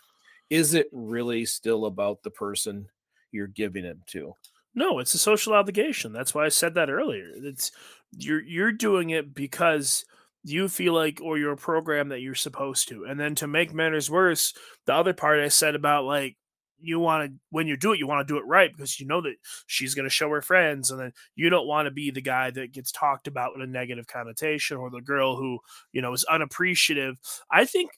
[0.49, 2.89] Is it really still about the person
[3.33, 4.35] you're giving it to.
[4.75, 6.13] No, it's a social obligation.
[6.13, 7.29] That's why I said that earlier.
[7.35, 7.73] It's
[8.17, 10.05] you're you're doing it because
[10.45, 13.05] you feel like or you're a program that you're supposed to.
[13.05, 14.55] And then to make matters worse,
[14.87, 16.37] the other part I said about like
[16.83, 19.07] you want to when you do it you want to do it right because you
[19.07, 19.35] know that
[19.67, 22.51] she's going to show her friends and then you don't want to be the guy
[22.51, 25.59] that gets talked about with a negative connotation or the girl who
[25.93, 27.15] you know is unappreciative
[27.51, 27.93] i think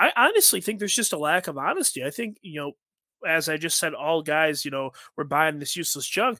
[0.00, 2.72] i honestly think there's just a lack of honesty i think you know
[3.26, 6.38] as I just said, all guys, you know, were buying this useless junk.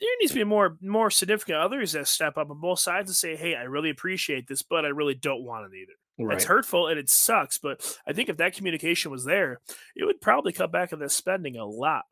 [0.00, 3.16] There needs to be more more significant others that step up on both sides and
[3.16, 6.36] say, "Hey, I really appreciate this, but I really don't want it either." Right.
[6.36, 9.60] It's hurtful and it sucks, but I think if that communication was there,
[9.96, 12.04] it would probably cut back on the spending a lot.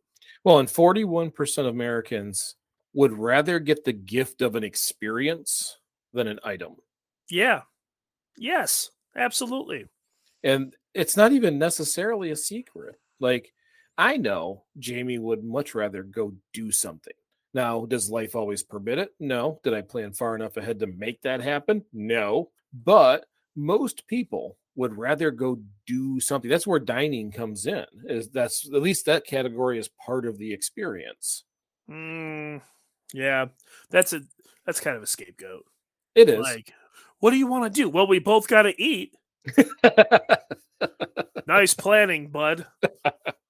[0.44, 2.56] Well, and forty-one percent of Americans
[2.94, 5.78] would rather get the gift of an experience
[6.12, 6.76] than an item.
[7.30, 7.62] Yeah.
[8.36, 9.86] Yes, absolutely.
[10.42, 12.96] And it's not even necessarily a secret.
[13.20, 13.52] Like
[13.98, 17.12] I know Jamie would much rather go do something.
[17.54, 19.10] Now, does life always permit it?
[19.20, 19.60] No.
[19.62, 21.84] Did I plan far enough ahead to make that happen?
[21.92, 22.50] No.
[22.72, 26.50] But most people would rather go do something.
[26.50, 27.84] That's where dining comes in.
[28.04, 31.44] Is that's at least that category is part of the experience.
[31.90, 32.62] Mm,
[33.12, 33.46] yeah,
[33.90, 34.22] that's a
[34.64, 35.66] that's kind of a scapegoat.
[36.14, 36.40] It is.
[36.40, 36.72] Like,
[37.18, 37.88] what do you want to do?
[37.88, 39.14] Well, we both got to eat.
[41.46, 42.66] nice planning, bud.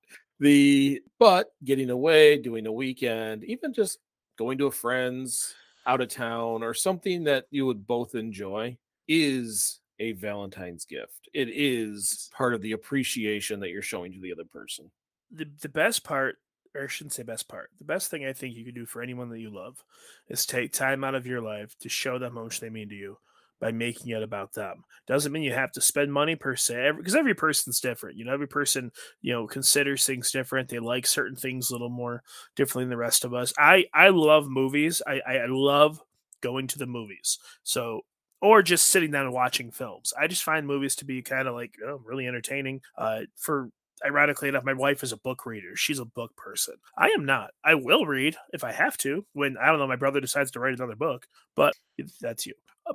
[0.43, 3.99] the but getting away, doing a weekend, even just
[4.37, 5.55] going to a friend's
[5.87, 8.77] out of town or something that you would both enjoy
[9.07, 11.29] is a Valentine's gift.
[11.33, 14.91] It is part of the appreciation that you're showing to the other person.
[15.31, 16.39] The the best part,
[16.75, 19.01] or I shouldn't say best part, the best thing I think you can do for
[19.01, 19.83] anyone that you love
[20.29, 22.97] is take time out of your life to show them how much they mean to
[22.97, 23.17] you
[23.63, 24.85] by making it about them.
[25.07, 28.19] Doesn't mean you have to spend money per se, because every, every person's different.
[28.19, 28.91] You know, every person
[29.23, 30.69] you know considers things different.
[30.69, 32.25] They like certain things a little more
[32.57, 33.55] differently than the rest of us.
[33.57, 35.01] I I love movies.
[35.07, 36.01] I I love
[36.41, 37.39] going to the movies.
[37.63, 38.01] So
[38.41, 40.13] or just sitting down and watching films.
[40.21, 42.81] I just find movies to be kind of like oh, really entertaining.
[42.99, 43.71] Uh, for
[44.05, 45.77] ironically enough, my wife is a book reader.
[45.77, 46.75] She's a book person.
[46.99, 47.53] I am not.
[47.65, 49.25] I will read if I have to.
[49.35, 51.75] When I don't know, my brother decides to write another book, but
[52.21, 52.55] that's you.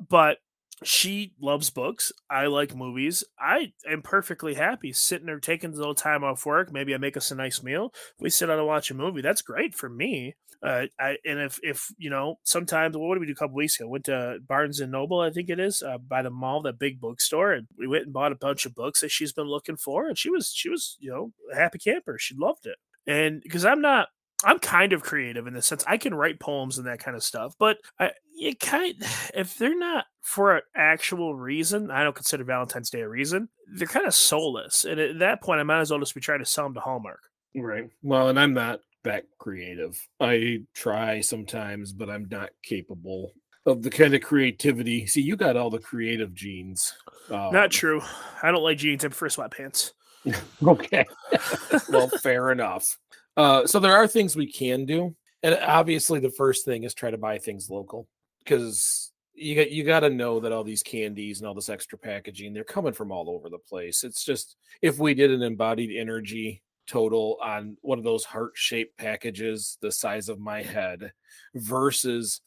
[0.09, 0.39] But
[0.83, 2.11] she loves books.
[2.29, 3.23] I like movies.
[3.39, 6.71] I am perfectly happy sitting there taking a little time off work.
[6.71, 7.93] Maybe I make us a nice meal.
[8.19, 9.21] We sit down and watch a movie.
[9.21, 10.35] That's great for me.
[10.61, 13.79] Uh, I and if if you know sometimes what did we do a couple weeks
[13.79, 13.89] ago?
[13.89, 16.99] Went to Barnes and Noble, I think it is, uh, by the mall, that big
[16.99, 20.07] bookstore, and we went and bought a bunch of books that she's been looking for,
[20.07, 22.17] and she was she was you know a happy camper.
[22.17, 24.07] She loved it, and because I'm not
[24.43, 27.23] I'm kind of creative in the sense I can write poems and that kind of
[27.23, 28.95] stuff, but I you kind
[29.33, 33.49] if they're not for an actual reason, I don't consider Valentine's Day a reason.
[33.73, 36.39] They're kind of soulless, and at that point, I might as well just be trying
[36.39, 37.21] to sell them to Hallmark.
[37.55, 37.89] Right.
[38.03, 39.99] Well, and I'm not that creative.
[40.19, 43.33] I try sometimes, but I'm not capable
[43.65, 45.05] of the kind of creativity.
[45.07, 46.93] See, you got all the creative genes.
[47.29, 48.01] Um, not true.
[48.41, 49.03] I don't like jeans.
[49.03, 49.91] I prefer sweatpants.
[50.63, 51.05] okay.
[51.89, 52.97] well, fair enough.
[53.37, 57.11] Uh, so there are things we can do, and obviously the first thing is try
[57.11, 58.07] to buy things local
[58.43, 61.97] because you got you got to know that all these candies and all this extra
[61.97, 64.03] packaging they're coming from all over the place.
[64.03, 68.97] It's just if we did an embodied energy total on one of those heart shaped
[68.97, 71.11] packages the size of my head
[71.53, 72.41] versus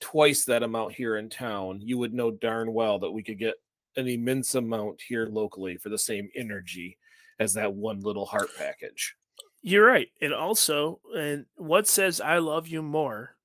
[0.00, 3.54] twice that amount here in town, you would know darn well that we could get
[3.96, 6.98] an immense amount here locally for the same energy
[7.38, 9.14] as that one little heart package.
[9.62, 10.08] You're right.
[10.20, 13.36] And also, and what says I love you more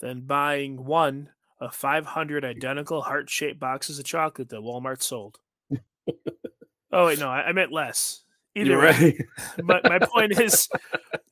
[0.00, 2.46] than buying one of 500 mm.
[2.46, 5.38] identical heart shaped boxes of chocolate that Walmart sold?
[6.92, 8.22] oh, wait, no, I, I meant less.
[8.54, 8.90] Either You're way.
[8.90, 9.16] right.
[9.64, 10.68] but my point is,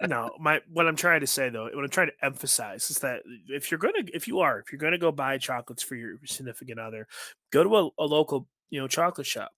[0.07, 3.21] no, my what I'm trying to say though, what I'm trying to emphasize is that
[3.49, 6.81] if you're gonna, if you are, if you're gonna go buy chocolates for your significant
[6.81, 7.07] other,
[7.53, 9.53] go to a, a local, you know, chocolate shop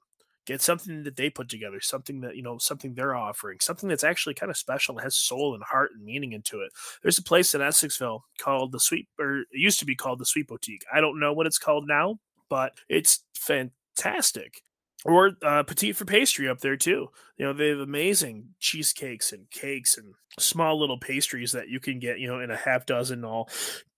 [0.47, 4.05] get something that they put together something that you know something they're offering something that's
[4.05, 6.73] actually kind of special has soul and heart and meaning into it.
[7.03, 10.27] There's a place in essexville called the sweet or it used to be called the
[10.27, 10.85] sweet boutique.
[10.93, 14.63] I don't know what it's called now but it's fantastic.
[15.05, 17.09] Or uh, petite for pastry up there too.
[17.37, 21.99] You know they have amazing cheesecakes and cakes and small little pastries that you can
[21.99, 23.49] get you know in a half dozen all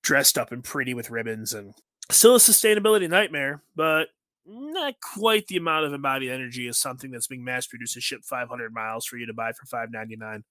[0.02, 1.74] dressed up and pretty with ribbons and
[2.11, 4.09] still a sustainability nightmare but
[4.46, 8.24] not quite the amount of embodied energy as something that's being mass produced and shipped
[8.24, 10.42] 500 miles for you to buy for 5.99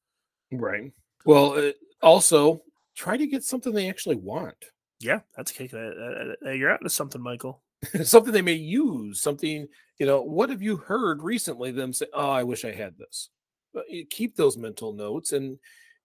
[0.54, 0.92] right.
[1.26, 2.62] Well uh, also
[2.96, 4.66] try to get something they actually want.
[5.00, 7.62] Yeah that's a kick uh, uh, uh you're out to something michael.
[8.04, 9.68] Something they may use something
[10.00, 13.30] you know what have you heard recently them say oh i wish i had this.
[13.74, 15.58] But keep those mental notes and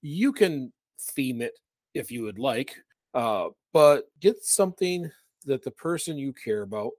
[0.02, 1.58] you can theme it
[1.94, 2.74] if you would like
[3.14, 5.10] uh, but get something
[5.44, 6.92] that the person you care about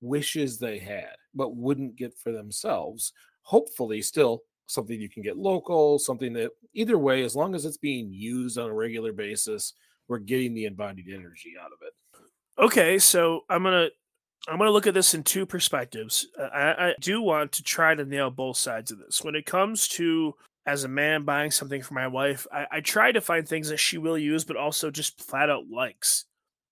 [0.00, 3.12] wishes they had but wouldn't get for themselves.
[3.42, 7.76] Hopefully, still something you can get local, something that either way, as long as it's
[7.76, 9.74] being used on a regular basis,
[10.08, 11.92] we're getting the embodied energy out of it.
[12.58, 13.88] Okay, so I'm gonna
[14.48, 16.26] I'm gonna look at this in two perspectives.
[16.38, 19.22] I, I do want to try to nail both sides of this.
[19.22, 20.34] When it comes to
[20.66, 23.76] as a man buying something for my wife, I, I try to find things that
[23.76, 26.24] she will use, but also just flat out likes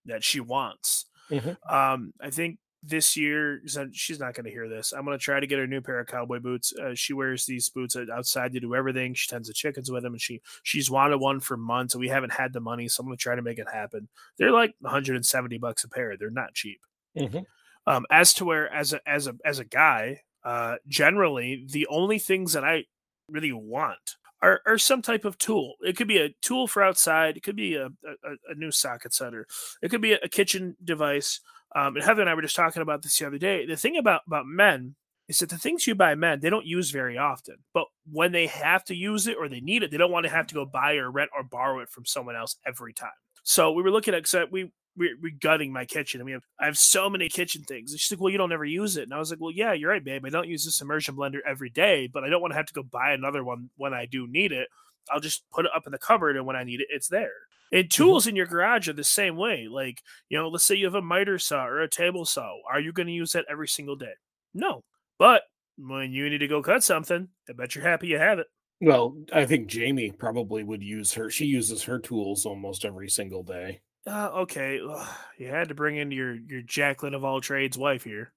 [0.06, 1.06] that she wants.
[1.30, 1.74] Mm-hmm.
[1.74, 5.40] Um, I think this year she's not going to hear this i'm going to try
[5.40, 8.52] to get her a new pair of cowboy boots uh, she wears these boots outside
[8.52, 11.56] to do everything she tends the chickens with them and she she's wanted one for
[11.56, 13.66] months and we haven't had the money so i'm going to try to make it
[13.72, 16.80] happen they're like 170 bucks a pair they're not cheap
[17.16, 17.38] mm-hmm.
[17.86, 22.18] um, as to where as a as a as a guy uh, generally the only
[22.18, 22.84] things that i
[23.30, 25.74] really want are, are, some type of tool.
[25.80, 27.38] It could be a tool for outside.
[27.38, 29.46] It could be a, a, a new socket setter.
[29.82, 31.40] It could be a, a kitchen device.
[31.74, 33.66] Um, and Heather and I were just talking about this the other day.
[33.66, 34.94] The thing about about men
[35.28, 38.46] is that the things you buy men they don't use very often, but when they
[38.46, 40.64] have to use it or they need it, they don't want to have to go
[40.64, 43.10] buy or rent or borrow it from someone else every time.
[43.42, 46.20] So we were looking at because we re- gutting my kitchen.
[46.20, 47.92] I mean, I have so many kitchen things.
[47.92, 49.04] And she's like, well, you don't ever use it.
[49.04, 50.24] And I was like, well, yeah, you're right, babe.
[50.24, 52.74] I don't use this immersion blender every day, but I don't want to have to
[52.74, 54.68] go buy another one when I do need it.
[55.10, 57.32] I'll just put it up in the cupboard, and when I need it, it's there.
[57.72, 57.88] And Mm-hmm.
[58.02, 59.66] tools in your garage are the same way.
[59.70, 62.54] Like, you know, let's say you have a miter saw or a table saw.
[62.70, 64.12] Are you going to use that every single day?
[64.52, 64.84] No.
[65.18, 65.42] But
[65.76, 68.46] when you need to go cut something, I bet you're happy you have it.
[68.80, 71.30] Well, I think Jamie probably would use her.
[71.30, 73.80] She uses her tools almost every single day.
[74.06, 78.04] Uh, okay, Ugh, you had to bring in your your Jacqueline of all trades wife
[78.04, 78.32] here.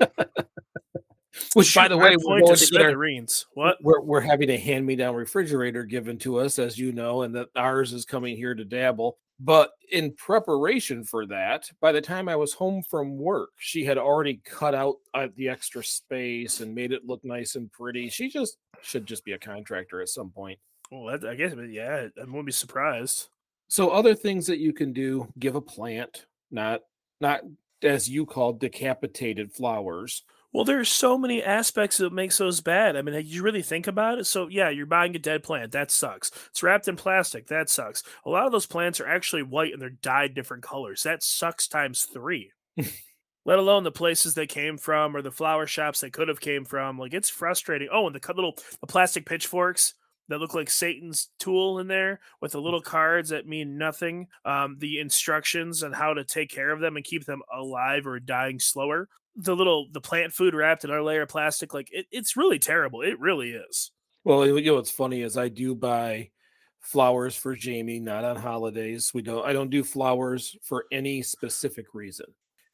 [1.54, 3.26] Which, by the way, we're going to to our.
[3.54, 3.78] What?
[3.82, 7.34] we're we're having a hand me down refrigerator given to us, as you know, and
[7.34, 9.18] that ours is coming here to dabble.
[9.40, 13.98] But in preparation for that, by the time I was home from work, she had
[13.98, 18.08] already cut out uh, the extra space and made it look nice and pretty.
[18.08, 20.58] She just should just be a contractor at some point.
[20.92, 23.28] Well, I guess, but yeah, I wouldn't be surprised.
[23.68, 26.82] So other things that you can do, give a plant, not
[27.20, 27.40] not
[27.82, 30.22] as you call decapitated flowers.
[30.54, 32.96] Well, there's so many aspects that makes those bad.
[32.96, 34.24] I mean, you really think about it.
[34.26, 35.72] So yeah, you're buying a dead plant.
[35.72, 36.30] That sucks.
[36.50, 37.48] It's wrapped in plastic.
[37.48, 38.04] That sucks.
[38.24, 41.02] A lot of those plants are actually white and they're dyed different colors.
[41.02, 42.52] That sucks times three.
[43.44, 46.64] Let alone the places they came from or the flower shops they could have came
[46.64, 47.00] from.
[47.00, 47.88] Like it's frustrating.
[47.92, 49.94] Oh, and the cut- little the plastic pitchforks
[50.28, 54.28] that look like Satan's tool in there with the little cards that mean nothing.
[54.44, 58.20] Um, the instructions on how to take care of them and keep them alive or
[58.20, 59.08] dying slower.
[59.36, 62.58] The little the plant food wrapped in our layer of plastic, like it, it's really
[62.58, 63.02] terrible.
[63.02, 63.90] It really is.
[64.24, 66.30] Well, you know what's funny is I do buy
[66.80, 69.12] flowers for Jamie, not on holidays.
[69.12, 72.26] We don't I don't do flowers for any specific reason.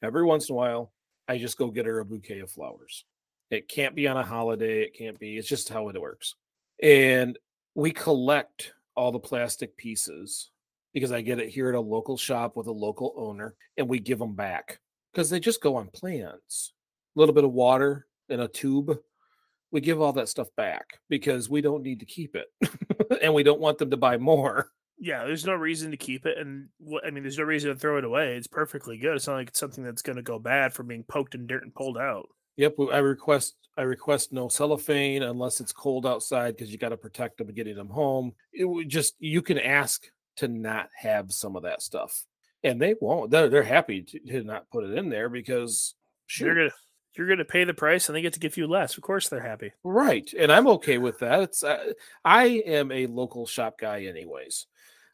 [0.03, 0.93] Every once in a while,
[1.29, 3.05] I just go get her a bouquet of flowers.
[3.51, 5.37] It can't be on a holiday, it can't be.
[5.37, 6.35] It's just how it works.
[6.83, 7.39] And
[7.75, 10.51] we collect all the plastic pieces
[10.93, 13.99] because I get it here at a local shop with a local owner and we
[13.99, 14.81] give them back
[15.13, 16.73] because they just go on plants.
[17.17, 18.99] A little bit of water in a tube
[19.71, 22.47] we give all that stuff back because we don't need to keep it
[23.23, 24.71] and we don't want them to buy more.
[24.99, 26.69] Yeah, there's no reason to keep it, and
[27.03, 28.37] I mean, there's no reason to throw it away.
[28.37, 29.17] It's perfectly good.
[29.17, 31.63] It's not like it's something that's going to go bad from being poked in dirt
[31.63, 32.29] and pulled out.
[32.57, 36.99] Yep, I request I request no cellophane unless it's cold outside because you got to
[36.99, 38.35] protect them and getting them home.
[38.53, 40.03] It would just you can ask
[40.37, 42.27] to not have some of that stuff,
[42.63, 43.31] and they won't.
[43.31, 45.95] They're they're happy to, to not put it in there because
[46.47, 46.71] You're gonna
[47.17, 48.97] you're gonna pay the price, and they get to give you less.
[48.97, 49.73] Of course, they're happy.
[49.83, 51.43] Right, and I'm okay with that.
[51.43, 51.93] It's uh,
[52.25, 54.67] I am a local shop guy, anyways.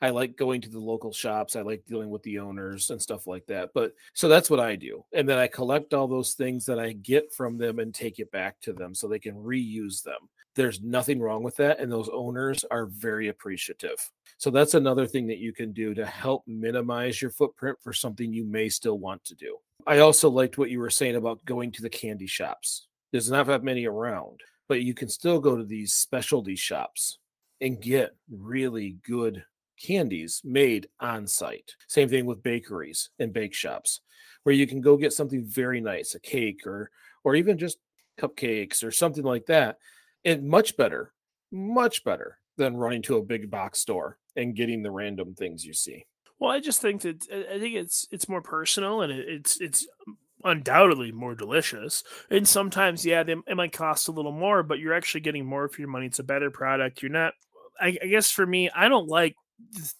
[0.03, 1.57] I like going to the local shops.
[1.57, 3.70] I like dealing with the owners and stuff like that.
[3.72, 6.92] But so that's what I do, and then I collect all those things that I
[6.92, 10.28] get from them and take it back to them so they can reuse them.
[10.57, 14.11] There's nothing wrong with that, and those owners are very appreciative.
[14.38, 18.32] So that's another thing that you can do to help minimize your footprint for something
[18.32, 19.59] you may still want to do.
[19.86, 22.86] I also liked what you were saying about going to the candy shops.
[23.12, 27.18] There's not that many around, but you can still go to these specialty shops
[27.61, 29.44] and get really good
[29.80, 31.76] candies made on site.
[31.86, 34.00] Same thing with bakeries and bake shops,
[34.42, 36.90] where you can go get something very nice, a cake or
[37.24, 37.78] or even just
[38.18, 39.78] cupcakes or something like that.
[40.26, 41.14] And much better,
[41.50, 45.72] much better than running to a big box store and getting the random things you
[45.72, 46.04] see.
[46.38, 49.86] Well, I just think that I think it's it's more personal, and it, it's it's
[50.44, 52.02] undoubtedly more delicious.
[52.28, 55.68] And sometimes, yeah, they, it might cost a little more, but you're actually getting more
[55.68, 56.06] for your money.
[56.06, 57.02] It's a better product.
[57.02, 57.32] You're not.
[57.80, 59.36] I, I guess for me, I don't like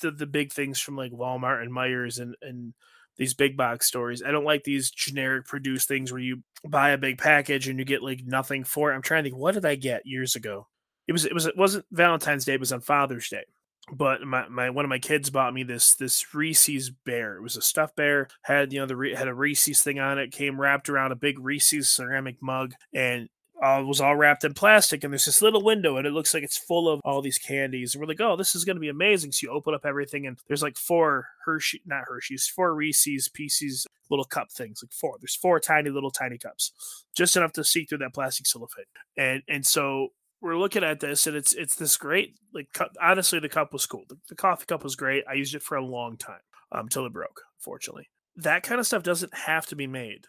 [0.01, 2.75] the, the big things from like Walmart and Meijer's and and
[3.19, 4.23] these big box stores.
[4.23, 7.85] I don't like these generic produced things where you buy a big package and you
[7.85, 8.95] get like nothing for it.
[8.95, 10.69] I'm trying to think, what did I get years ago?
[11.09, 12.55] It was it was it wasn't Valentine's Day.
[12.55, 13.45] It was on Father's Day
[13.93, 17.37] but my, my one of my kids bought me this this Reese's bear.
[17.37, 18.29] It was a stuffed bear.
[18.43, 20.33] had you know the had a Reese's thing on it.
[20.33, 23.29] Came wrapped around a big Reese's ceramic mug, and
[23.63, 25.03] uh, was all wrapped in plastic.
[25.03, 27.95] And there's this little window, and it looks like it's full of all these candies.
[27.95, 29.33] And we're like, oh, this is going to be amazing.
[29.33, 33.87] So you open up everything, and there's like four Hershey, not Hershey's, four Reese's pieces,
[34.11, 35.17] little cup things, like four.
[35.21, 38.85] There's four tiny little tiny cups, just enough to see through that plastic cellophane.
[39.17, 40.09] And and so
[40.43, 43.87] we're looking at this and it's it's this great like cup honestly the cup was
[43.87, 46.41] cool the, the coffee cup was great i used it for a long time
[46.73, 50.27] um till it broke fortunately that kind of stuff doesn't have to be made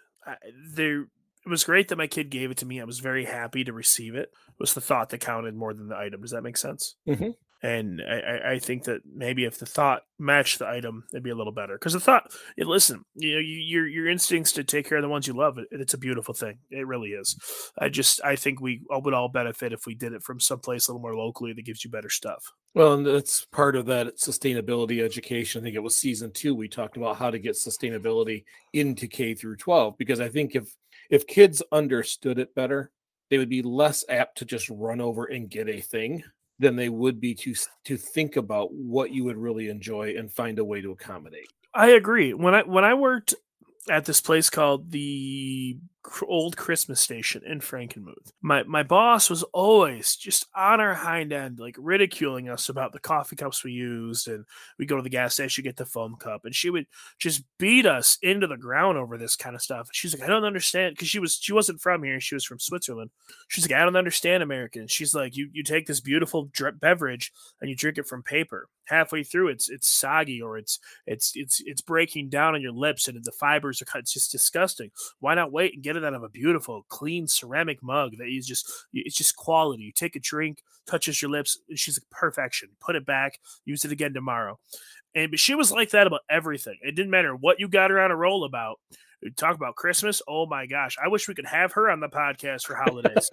[0.74, 1.08] there
[1.48, 2.80] it was great that my kid gave it to me.
[2.82, 4.30] I was very happy to receive it.
[4.50, 6.22] It was the thought that counted more than the item.
[6.22, 6.96] Does that make sense?
[7.08, 7.34] Mhm.
[7.64, 11.36] and I, I- think that maybe if the thought matched the item it'd be a
[11.36, 11.74] little better.
[11.76, 15.10] Because the thought listen you know you, your your instincts to take care of the
[15.10, 16.60] ones you love it, it's a beautiful thing.
[16.70, 17.36] It really is.
[17.80, 20.92] I just I think we would all benefit if we did it from someplace a
[20.92, 22.44] little more locally that gives you better stuff.
[22.78, 25.62] Well, and that's part of that sustainability education.
[25.62, 26.54] I think it was season two.
[26.54, 30.76] We talked about how to get sustainability into K through 12 because I think if
[31.10, 32.92] if kids understood it better,
[33.32, 36.24] they would be less apt to just run over and get a thing
[36.60, 37.56] than they would be to
[37.86, 41.50] to think about what you would really enjoy and find a way to accommodate.
[41.74, 42.36] I agree.
[42.36, 43.34] When I when I worked
[43.90, 45.80] at this place called the
[46.28, 48.32] old Christmas station in Frankenmuth.
[48.42, 53.00] My my boss was always just on our hind end, like ridiculing us about the
[53.00, 54.46] coffee cups we used, and
[54.80, 56.86] we go to the gas station get the foam cup, and she would
[57.20, 59.90] just beat us into the ground over this kind of stuff.
[59.92, 62.60] She's like, I don't understand because she was she wasn't from here; she was from
[62.60, 63.12] Switzerland.
[63.50, 64.92] She's like, I don't understand Americans.
[64.92, 66.50] She's like, you you take this beautiful
[66.80, 68.70] beverage and you drink it from paper.
[68.86, 73.10] Halfway through, it's it's soggy or it's it's it's it's breaking down on your lips,
[73.10, 74.00] and the fibers are cut.
[74.00, 74.92] It's just disgusting.
[75.20, 78.48] Why not wait and get it out of a beautiful, clean ceramic mug that is
[78.48, 79.84] just it's just quality.
[79.84, 82.70] You take a drink, touches your lips, she's like perfection.
[82.80, 84.60] Put it back, use it again tomorrow.
[85.16, 86.78] And but she was like that about everything.
[86.82, 88.80] It didn't matter what you got her on a roll about.
[89.36, 90.22] Talk about Christmas.
[90.28, 90.96] Oh my gosh.
[91.04, 93.30] I wish we could have her on the podcast for holidays.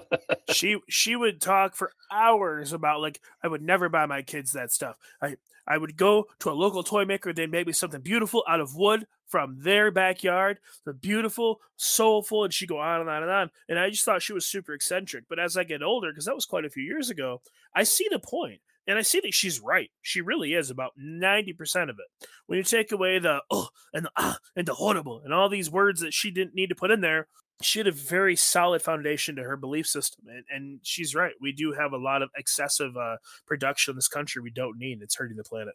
[0.50, 4.72] she she would talk for hours about like I would never buy my kids that
[4.72, 4.96] stuff.
[5.20, 5.36] I
[5.66, 8.76] I would go to a local toy maker, they'd make me something beautiful out of
[8.76, 13.50] wood from their backyard, the beautiful, soulful, and she'd go on and on and on.
[13.68, 15.24] And I just thought she was super eccentric.
[15.28, 17.42] But as I get older, because that was quite a few years ago,
[17.74, 18.60] I see the point.
[18.88, 19.90] And I see that she's right.
[20.00, 22.28] She really is about 90% of it.
[22.46, 25.68] When you take away the oh and the ah and the horrible and all these
[25.68, 27.26] words that she didn't need to put in there,
[27.62, 30.24] she had a very solid foundation to her belief system.
[30.28, 31.32] And, and she's right.
[31.40, 35.02] We do have a lot of excessive uh, production in this country we don't need.
[35.02, 35.74] It's hurting the planet.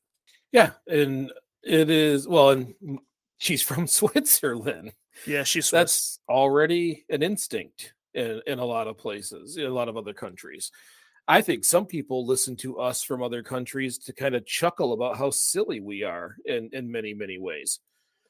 [0.51, 0.71] Yeah.
[0.87, 1.31] And
[1.63, 2.73] it is, well, and
[3.37, 4.93] she's from Switzerland.
[5.25, 5.79] Yeah, she's Swiss.
[5.79, 10.13] that's already an instinct in, in a lot of places, in a lot of other
[10.13, 10.71] countries.
[11.27, 15.17] I think some people listen to us from other countries to kind of chuckle about
[15.17, 17.79] how silly we are in, in many, many ways.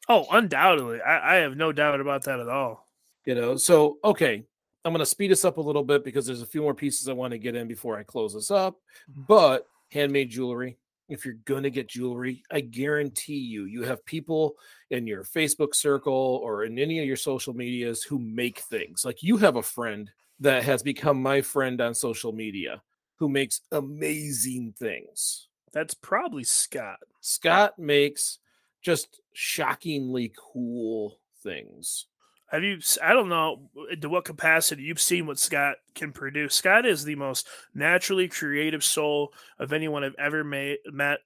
[0.10, 1.02] Oh, undoubtedly.
[1.02, 2.91] I, I have no doubt about that at all.
[3.26, 4.44] You know, so okay,
[4.84, 7.08] I'm going to speed us up a little bit because there's a few more pieces
[7.08, 8.76] I want to get in before I close this up.
[9.12, 9.22] Mm-hmm.
[9.28, 14.56] But handmade jewelry, if you're going to get jewelry, I guarantee you, you have people
[14.90, 19.06] in your Facebook circle or in any of your social medias who make things.
[19.06, 20.10] Like you have a friend
[20.40, 22.82] that has become my friend on social media
[23.18, 25.48] who makes amazing things.
[25.74, 27.00] That's probably Scott.
[27.20, 28.40] Scott makes
[28.82, 32.08] just shockingly cool things.
[32.52, 32.80] Have you?
[33.02, 33.70] I don't know
[34.02, 36.54] to what capacity you've seen what Scott can produce.
[36.54, 41.20] Scott is the most naturally creative soul of anyone I've ever met,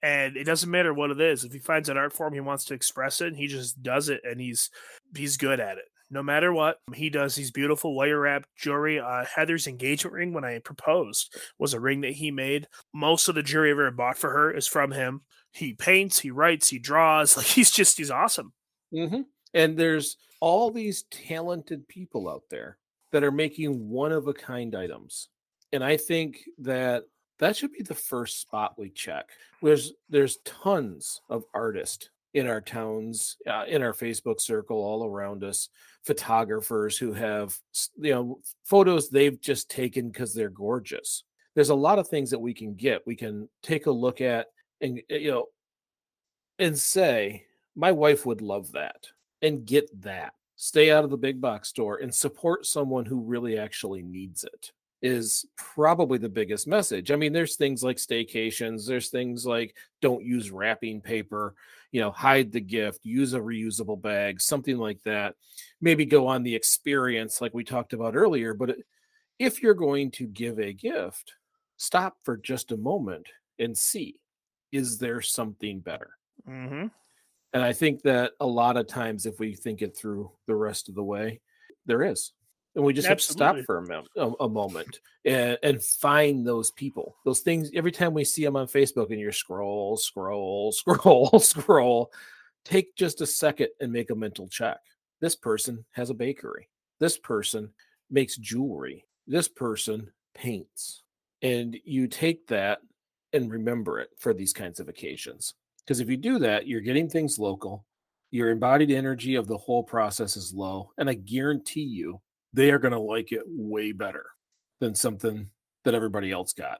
[0.00, 1.42] and it doesn't matter what it is.
[1.42, 4.20] If he finds an art form he wants to express it, he just does it,
[4.22, 4.70] and he's
[5.16, 5.86] he's good at it.
[6.08, 9.00] No matter what, he does these beautiful wire wrap jewelry.
[9.00, 12.68] Uh, Heather's engagement ring, when I proposed, was a ring that he made.
[12.94, 15.22] Most of the jewelry I've ever bought for her is from him.
[15.52, 17.36] He paints, he writes, he draws.
[17.36, 18.52] Like he's just he's awesome.
[18.92, 19.22] Mm-hmm.
[19.54, 22.78] And there's all these talented people out there
[23.12, 25.28] that are making one of a kind items.
[25.72, 27.04] And I think that
[27.38, 29.28] that should be the first spot we check.
[29.62, 35.42] There's there's tons of artists in our towns, uh, in our Facebook circle, all around
[35.42, 35.68] us,
[36.04, 37.58] photographers who have
[37.98, 41.24] you know photos they've just taken because they're gorgeous.
[41.54, 43.06] There's a lot of things that we can get.
[43.06, 44.46] We can take a look at
[44.80, 45.46] and you know
[46.58, 49.06] and say, my wife would love that
[49.42, 50.34] and get that.
[50.56, 54.72] Stay out of the big box store and support someone who really actually needs it
[55.02, 57.10] is probably the biggest message.
[57.10, 61.54] I mean, there's things like staycations, there's things like don't use wrapping paper,
[61.90, 65.36] you know, hide the gift, use a reusable bag, something like that.
[65.80, 68.76] Maybe go on the experience like we talked about earlier, but
[69.38, 71.32] if you're going to give a gift,
[71.78, 73.26] stop for just a moment
[73.58, 74.16] and see
[74.72, 76.10] is there something better?
[76.48, 76.86] Mm-hmm.
[77.52, 80.88] And I think that a lot of times, if we think it through the rest
[80.88, 81.40] of the way,
[81.86, 82.32] there is.
[82.76, 83.44] And we just Absolutely.
[83.44, 87.40] have to stop for a, moment, a, a moment and, and find those people, those
[87.40, 87.70] things.
[87.74, 92.12] Every time we see them on Facebook and you're scroll, scroll, scroll, scroll,
[92.64, 94.78] take just a second and make a mental check.
[95.20, 96.68] This person has a bakery.
[97.00, 97.70] This person
[98.08, 99.04] makes jewelry.
[99.26, 101.02] This person paints.
[101.42, 102.78] And you take that
[103.32, 105.54] and remember it for these kinds of occasions.
[105.90, 107.84] Because if you do that, you're getting things local.
[108.30, 110.92] Your embodied energy of the whole process is low.
[110.98, 112.20] And I guarantee you,
[112.52, 114.24] they are going to like it way better
[114.78, 115.50] than something
[115.84, 116.78] that everybody else got.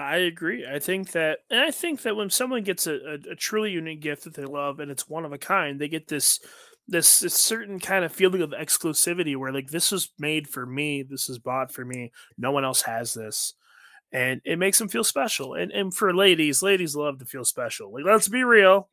[0.00, 0.64] I agree.
[0.64, 4.00] I think that, and I think that when someone gets a, a, a, truly unique
[4.00, 6.38] gift that they love and it's one of a kind, they get this,
[6.86, 11.02] this this certain kind of feeling of exclusivity where like this was made for me,
[11.02, 13.54] this is bought for me, no one else has this,
[14.16, 15.54] and it makes them feel special.
[15.54, 17.92] And and for ladies, ladies love to feel special.
[17.92, 18.88] Like let's be real,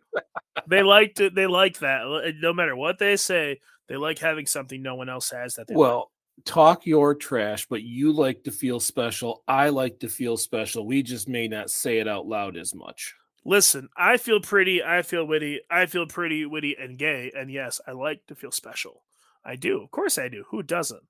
[0.68, 2.34] they like to they like that.
[2.42, 5.56] No matter what they say, they like having something no one else has.
[5.56, 5.98] That they well.
[5.98, 6.08] Like.
[6.46, 9.44] Talk your trash, but you like to feel special.
[9.48, 10.86] I like to feel special.
[10.86, 13.14] We just may not say it out loud as much.
[13.46, 14.84] Listen, I feel pretty.
[14.84, 15.62] I feel witty.
[15.70, 17.32] I feel pretty, witty, and gay.
[17.38, 19.04] And yes, I like to feel special.
[19.46, 19.84] I do.
[19.84, 20.44] Of course, I do.
[20.50, 21.04] Who doesn't?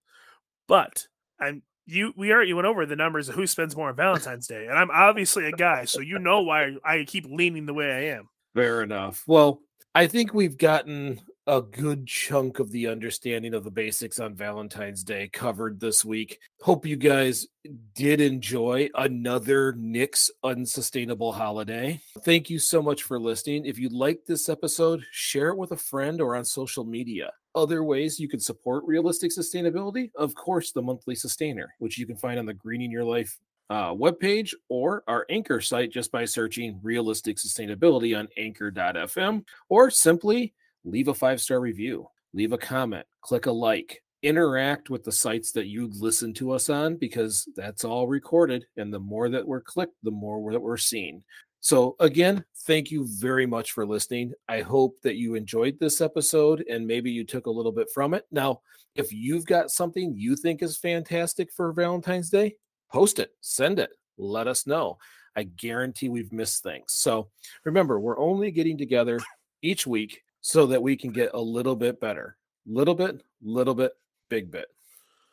[0.68, 1.08] But
[1.40, 4.68] I'm you we already went over the numbers of who spends more on Valentine's Day,
[4.68, 8.16] and I'm obviously a guy, so you know why I keep leaning the way I
[8.18, 8.30] am.
[8.56, 9.24] Fair enough.
[9.28, 9.62] Well,
[9.96, 15.04] I think we've gotten a good chunk of the understanding of the basics on Valentine's
[15.04, 16.40] Day covered this week.
[16.62, 17.48] Hope you guys
[17.94, 22.00] did enjoy another Nick's unsustainable holiday.
[22.24, 23.66] Thank you so much for listening.
[23.66, 27.32] If you liked this episode, share it with a friend or on social media.
[27.56, 32.16] Other ways you can support realistic sustainability, of course, the monthly sustainer, which you can
[32.16, 33.38] find on the Greening Your Life
[33.70, 40.54] uh, webpage or our Anchor site just by searching realistic sustainability on anchor.fm or simply
[40.84, 45.52] leave a five star review, leave a comment, click a like, interact with the sites
[45.52, 48.66] that you listen to us on because that's all recorded.
[48.78, 51.24] And the more that we're clicked, the more that we're seen.
[51.64, 54.34] So, again, thank you very much for listening.
[54.50, 58.14] I hope that you enjoyed this episode and maybe you took a little bit from
[58.14, 58.26] it.
[58.32, 58.60] Now,
[58.96, 62.58] if you've got something you think is fantastic for Valentine's Day,
[62.92, 64.98] post it, send it, let us know.
[65.38, 66.88] I guarantee we've missed things.
[66.90, 67.30] So,
[67.64, 69.22] remember, we're only getting together
[69.62, 72.36] each week so that we can get a little bit better.
[72.68, 73.94] Little bit, little bit,
[74.30, 74.66] big bit.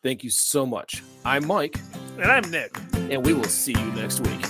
[0.05, 1.03] Thank you so much.
[1.25, 1.77] I'm Mike.
[2.21, 2.77] And I'm Nick.
[2.95, 4.50] And we will see you next week.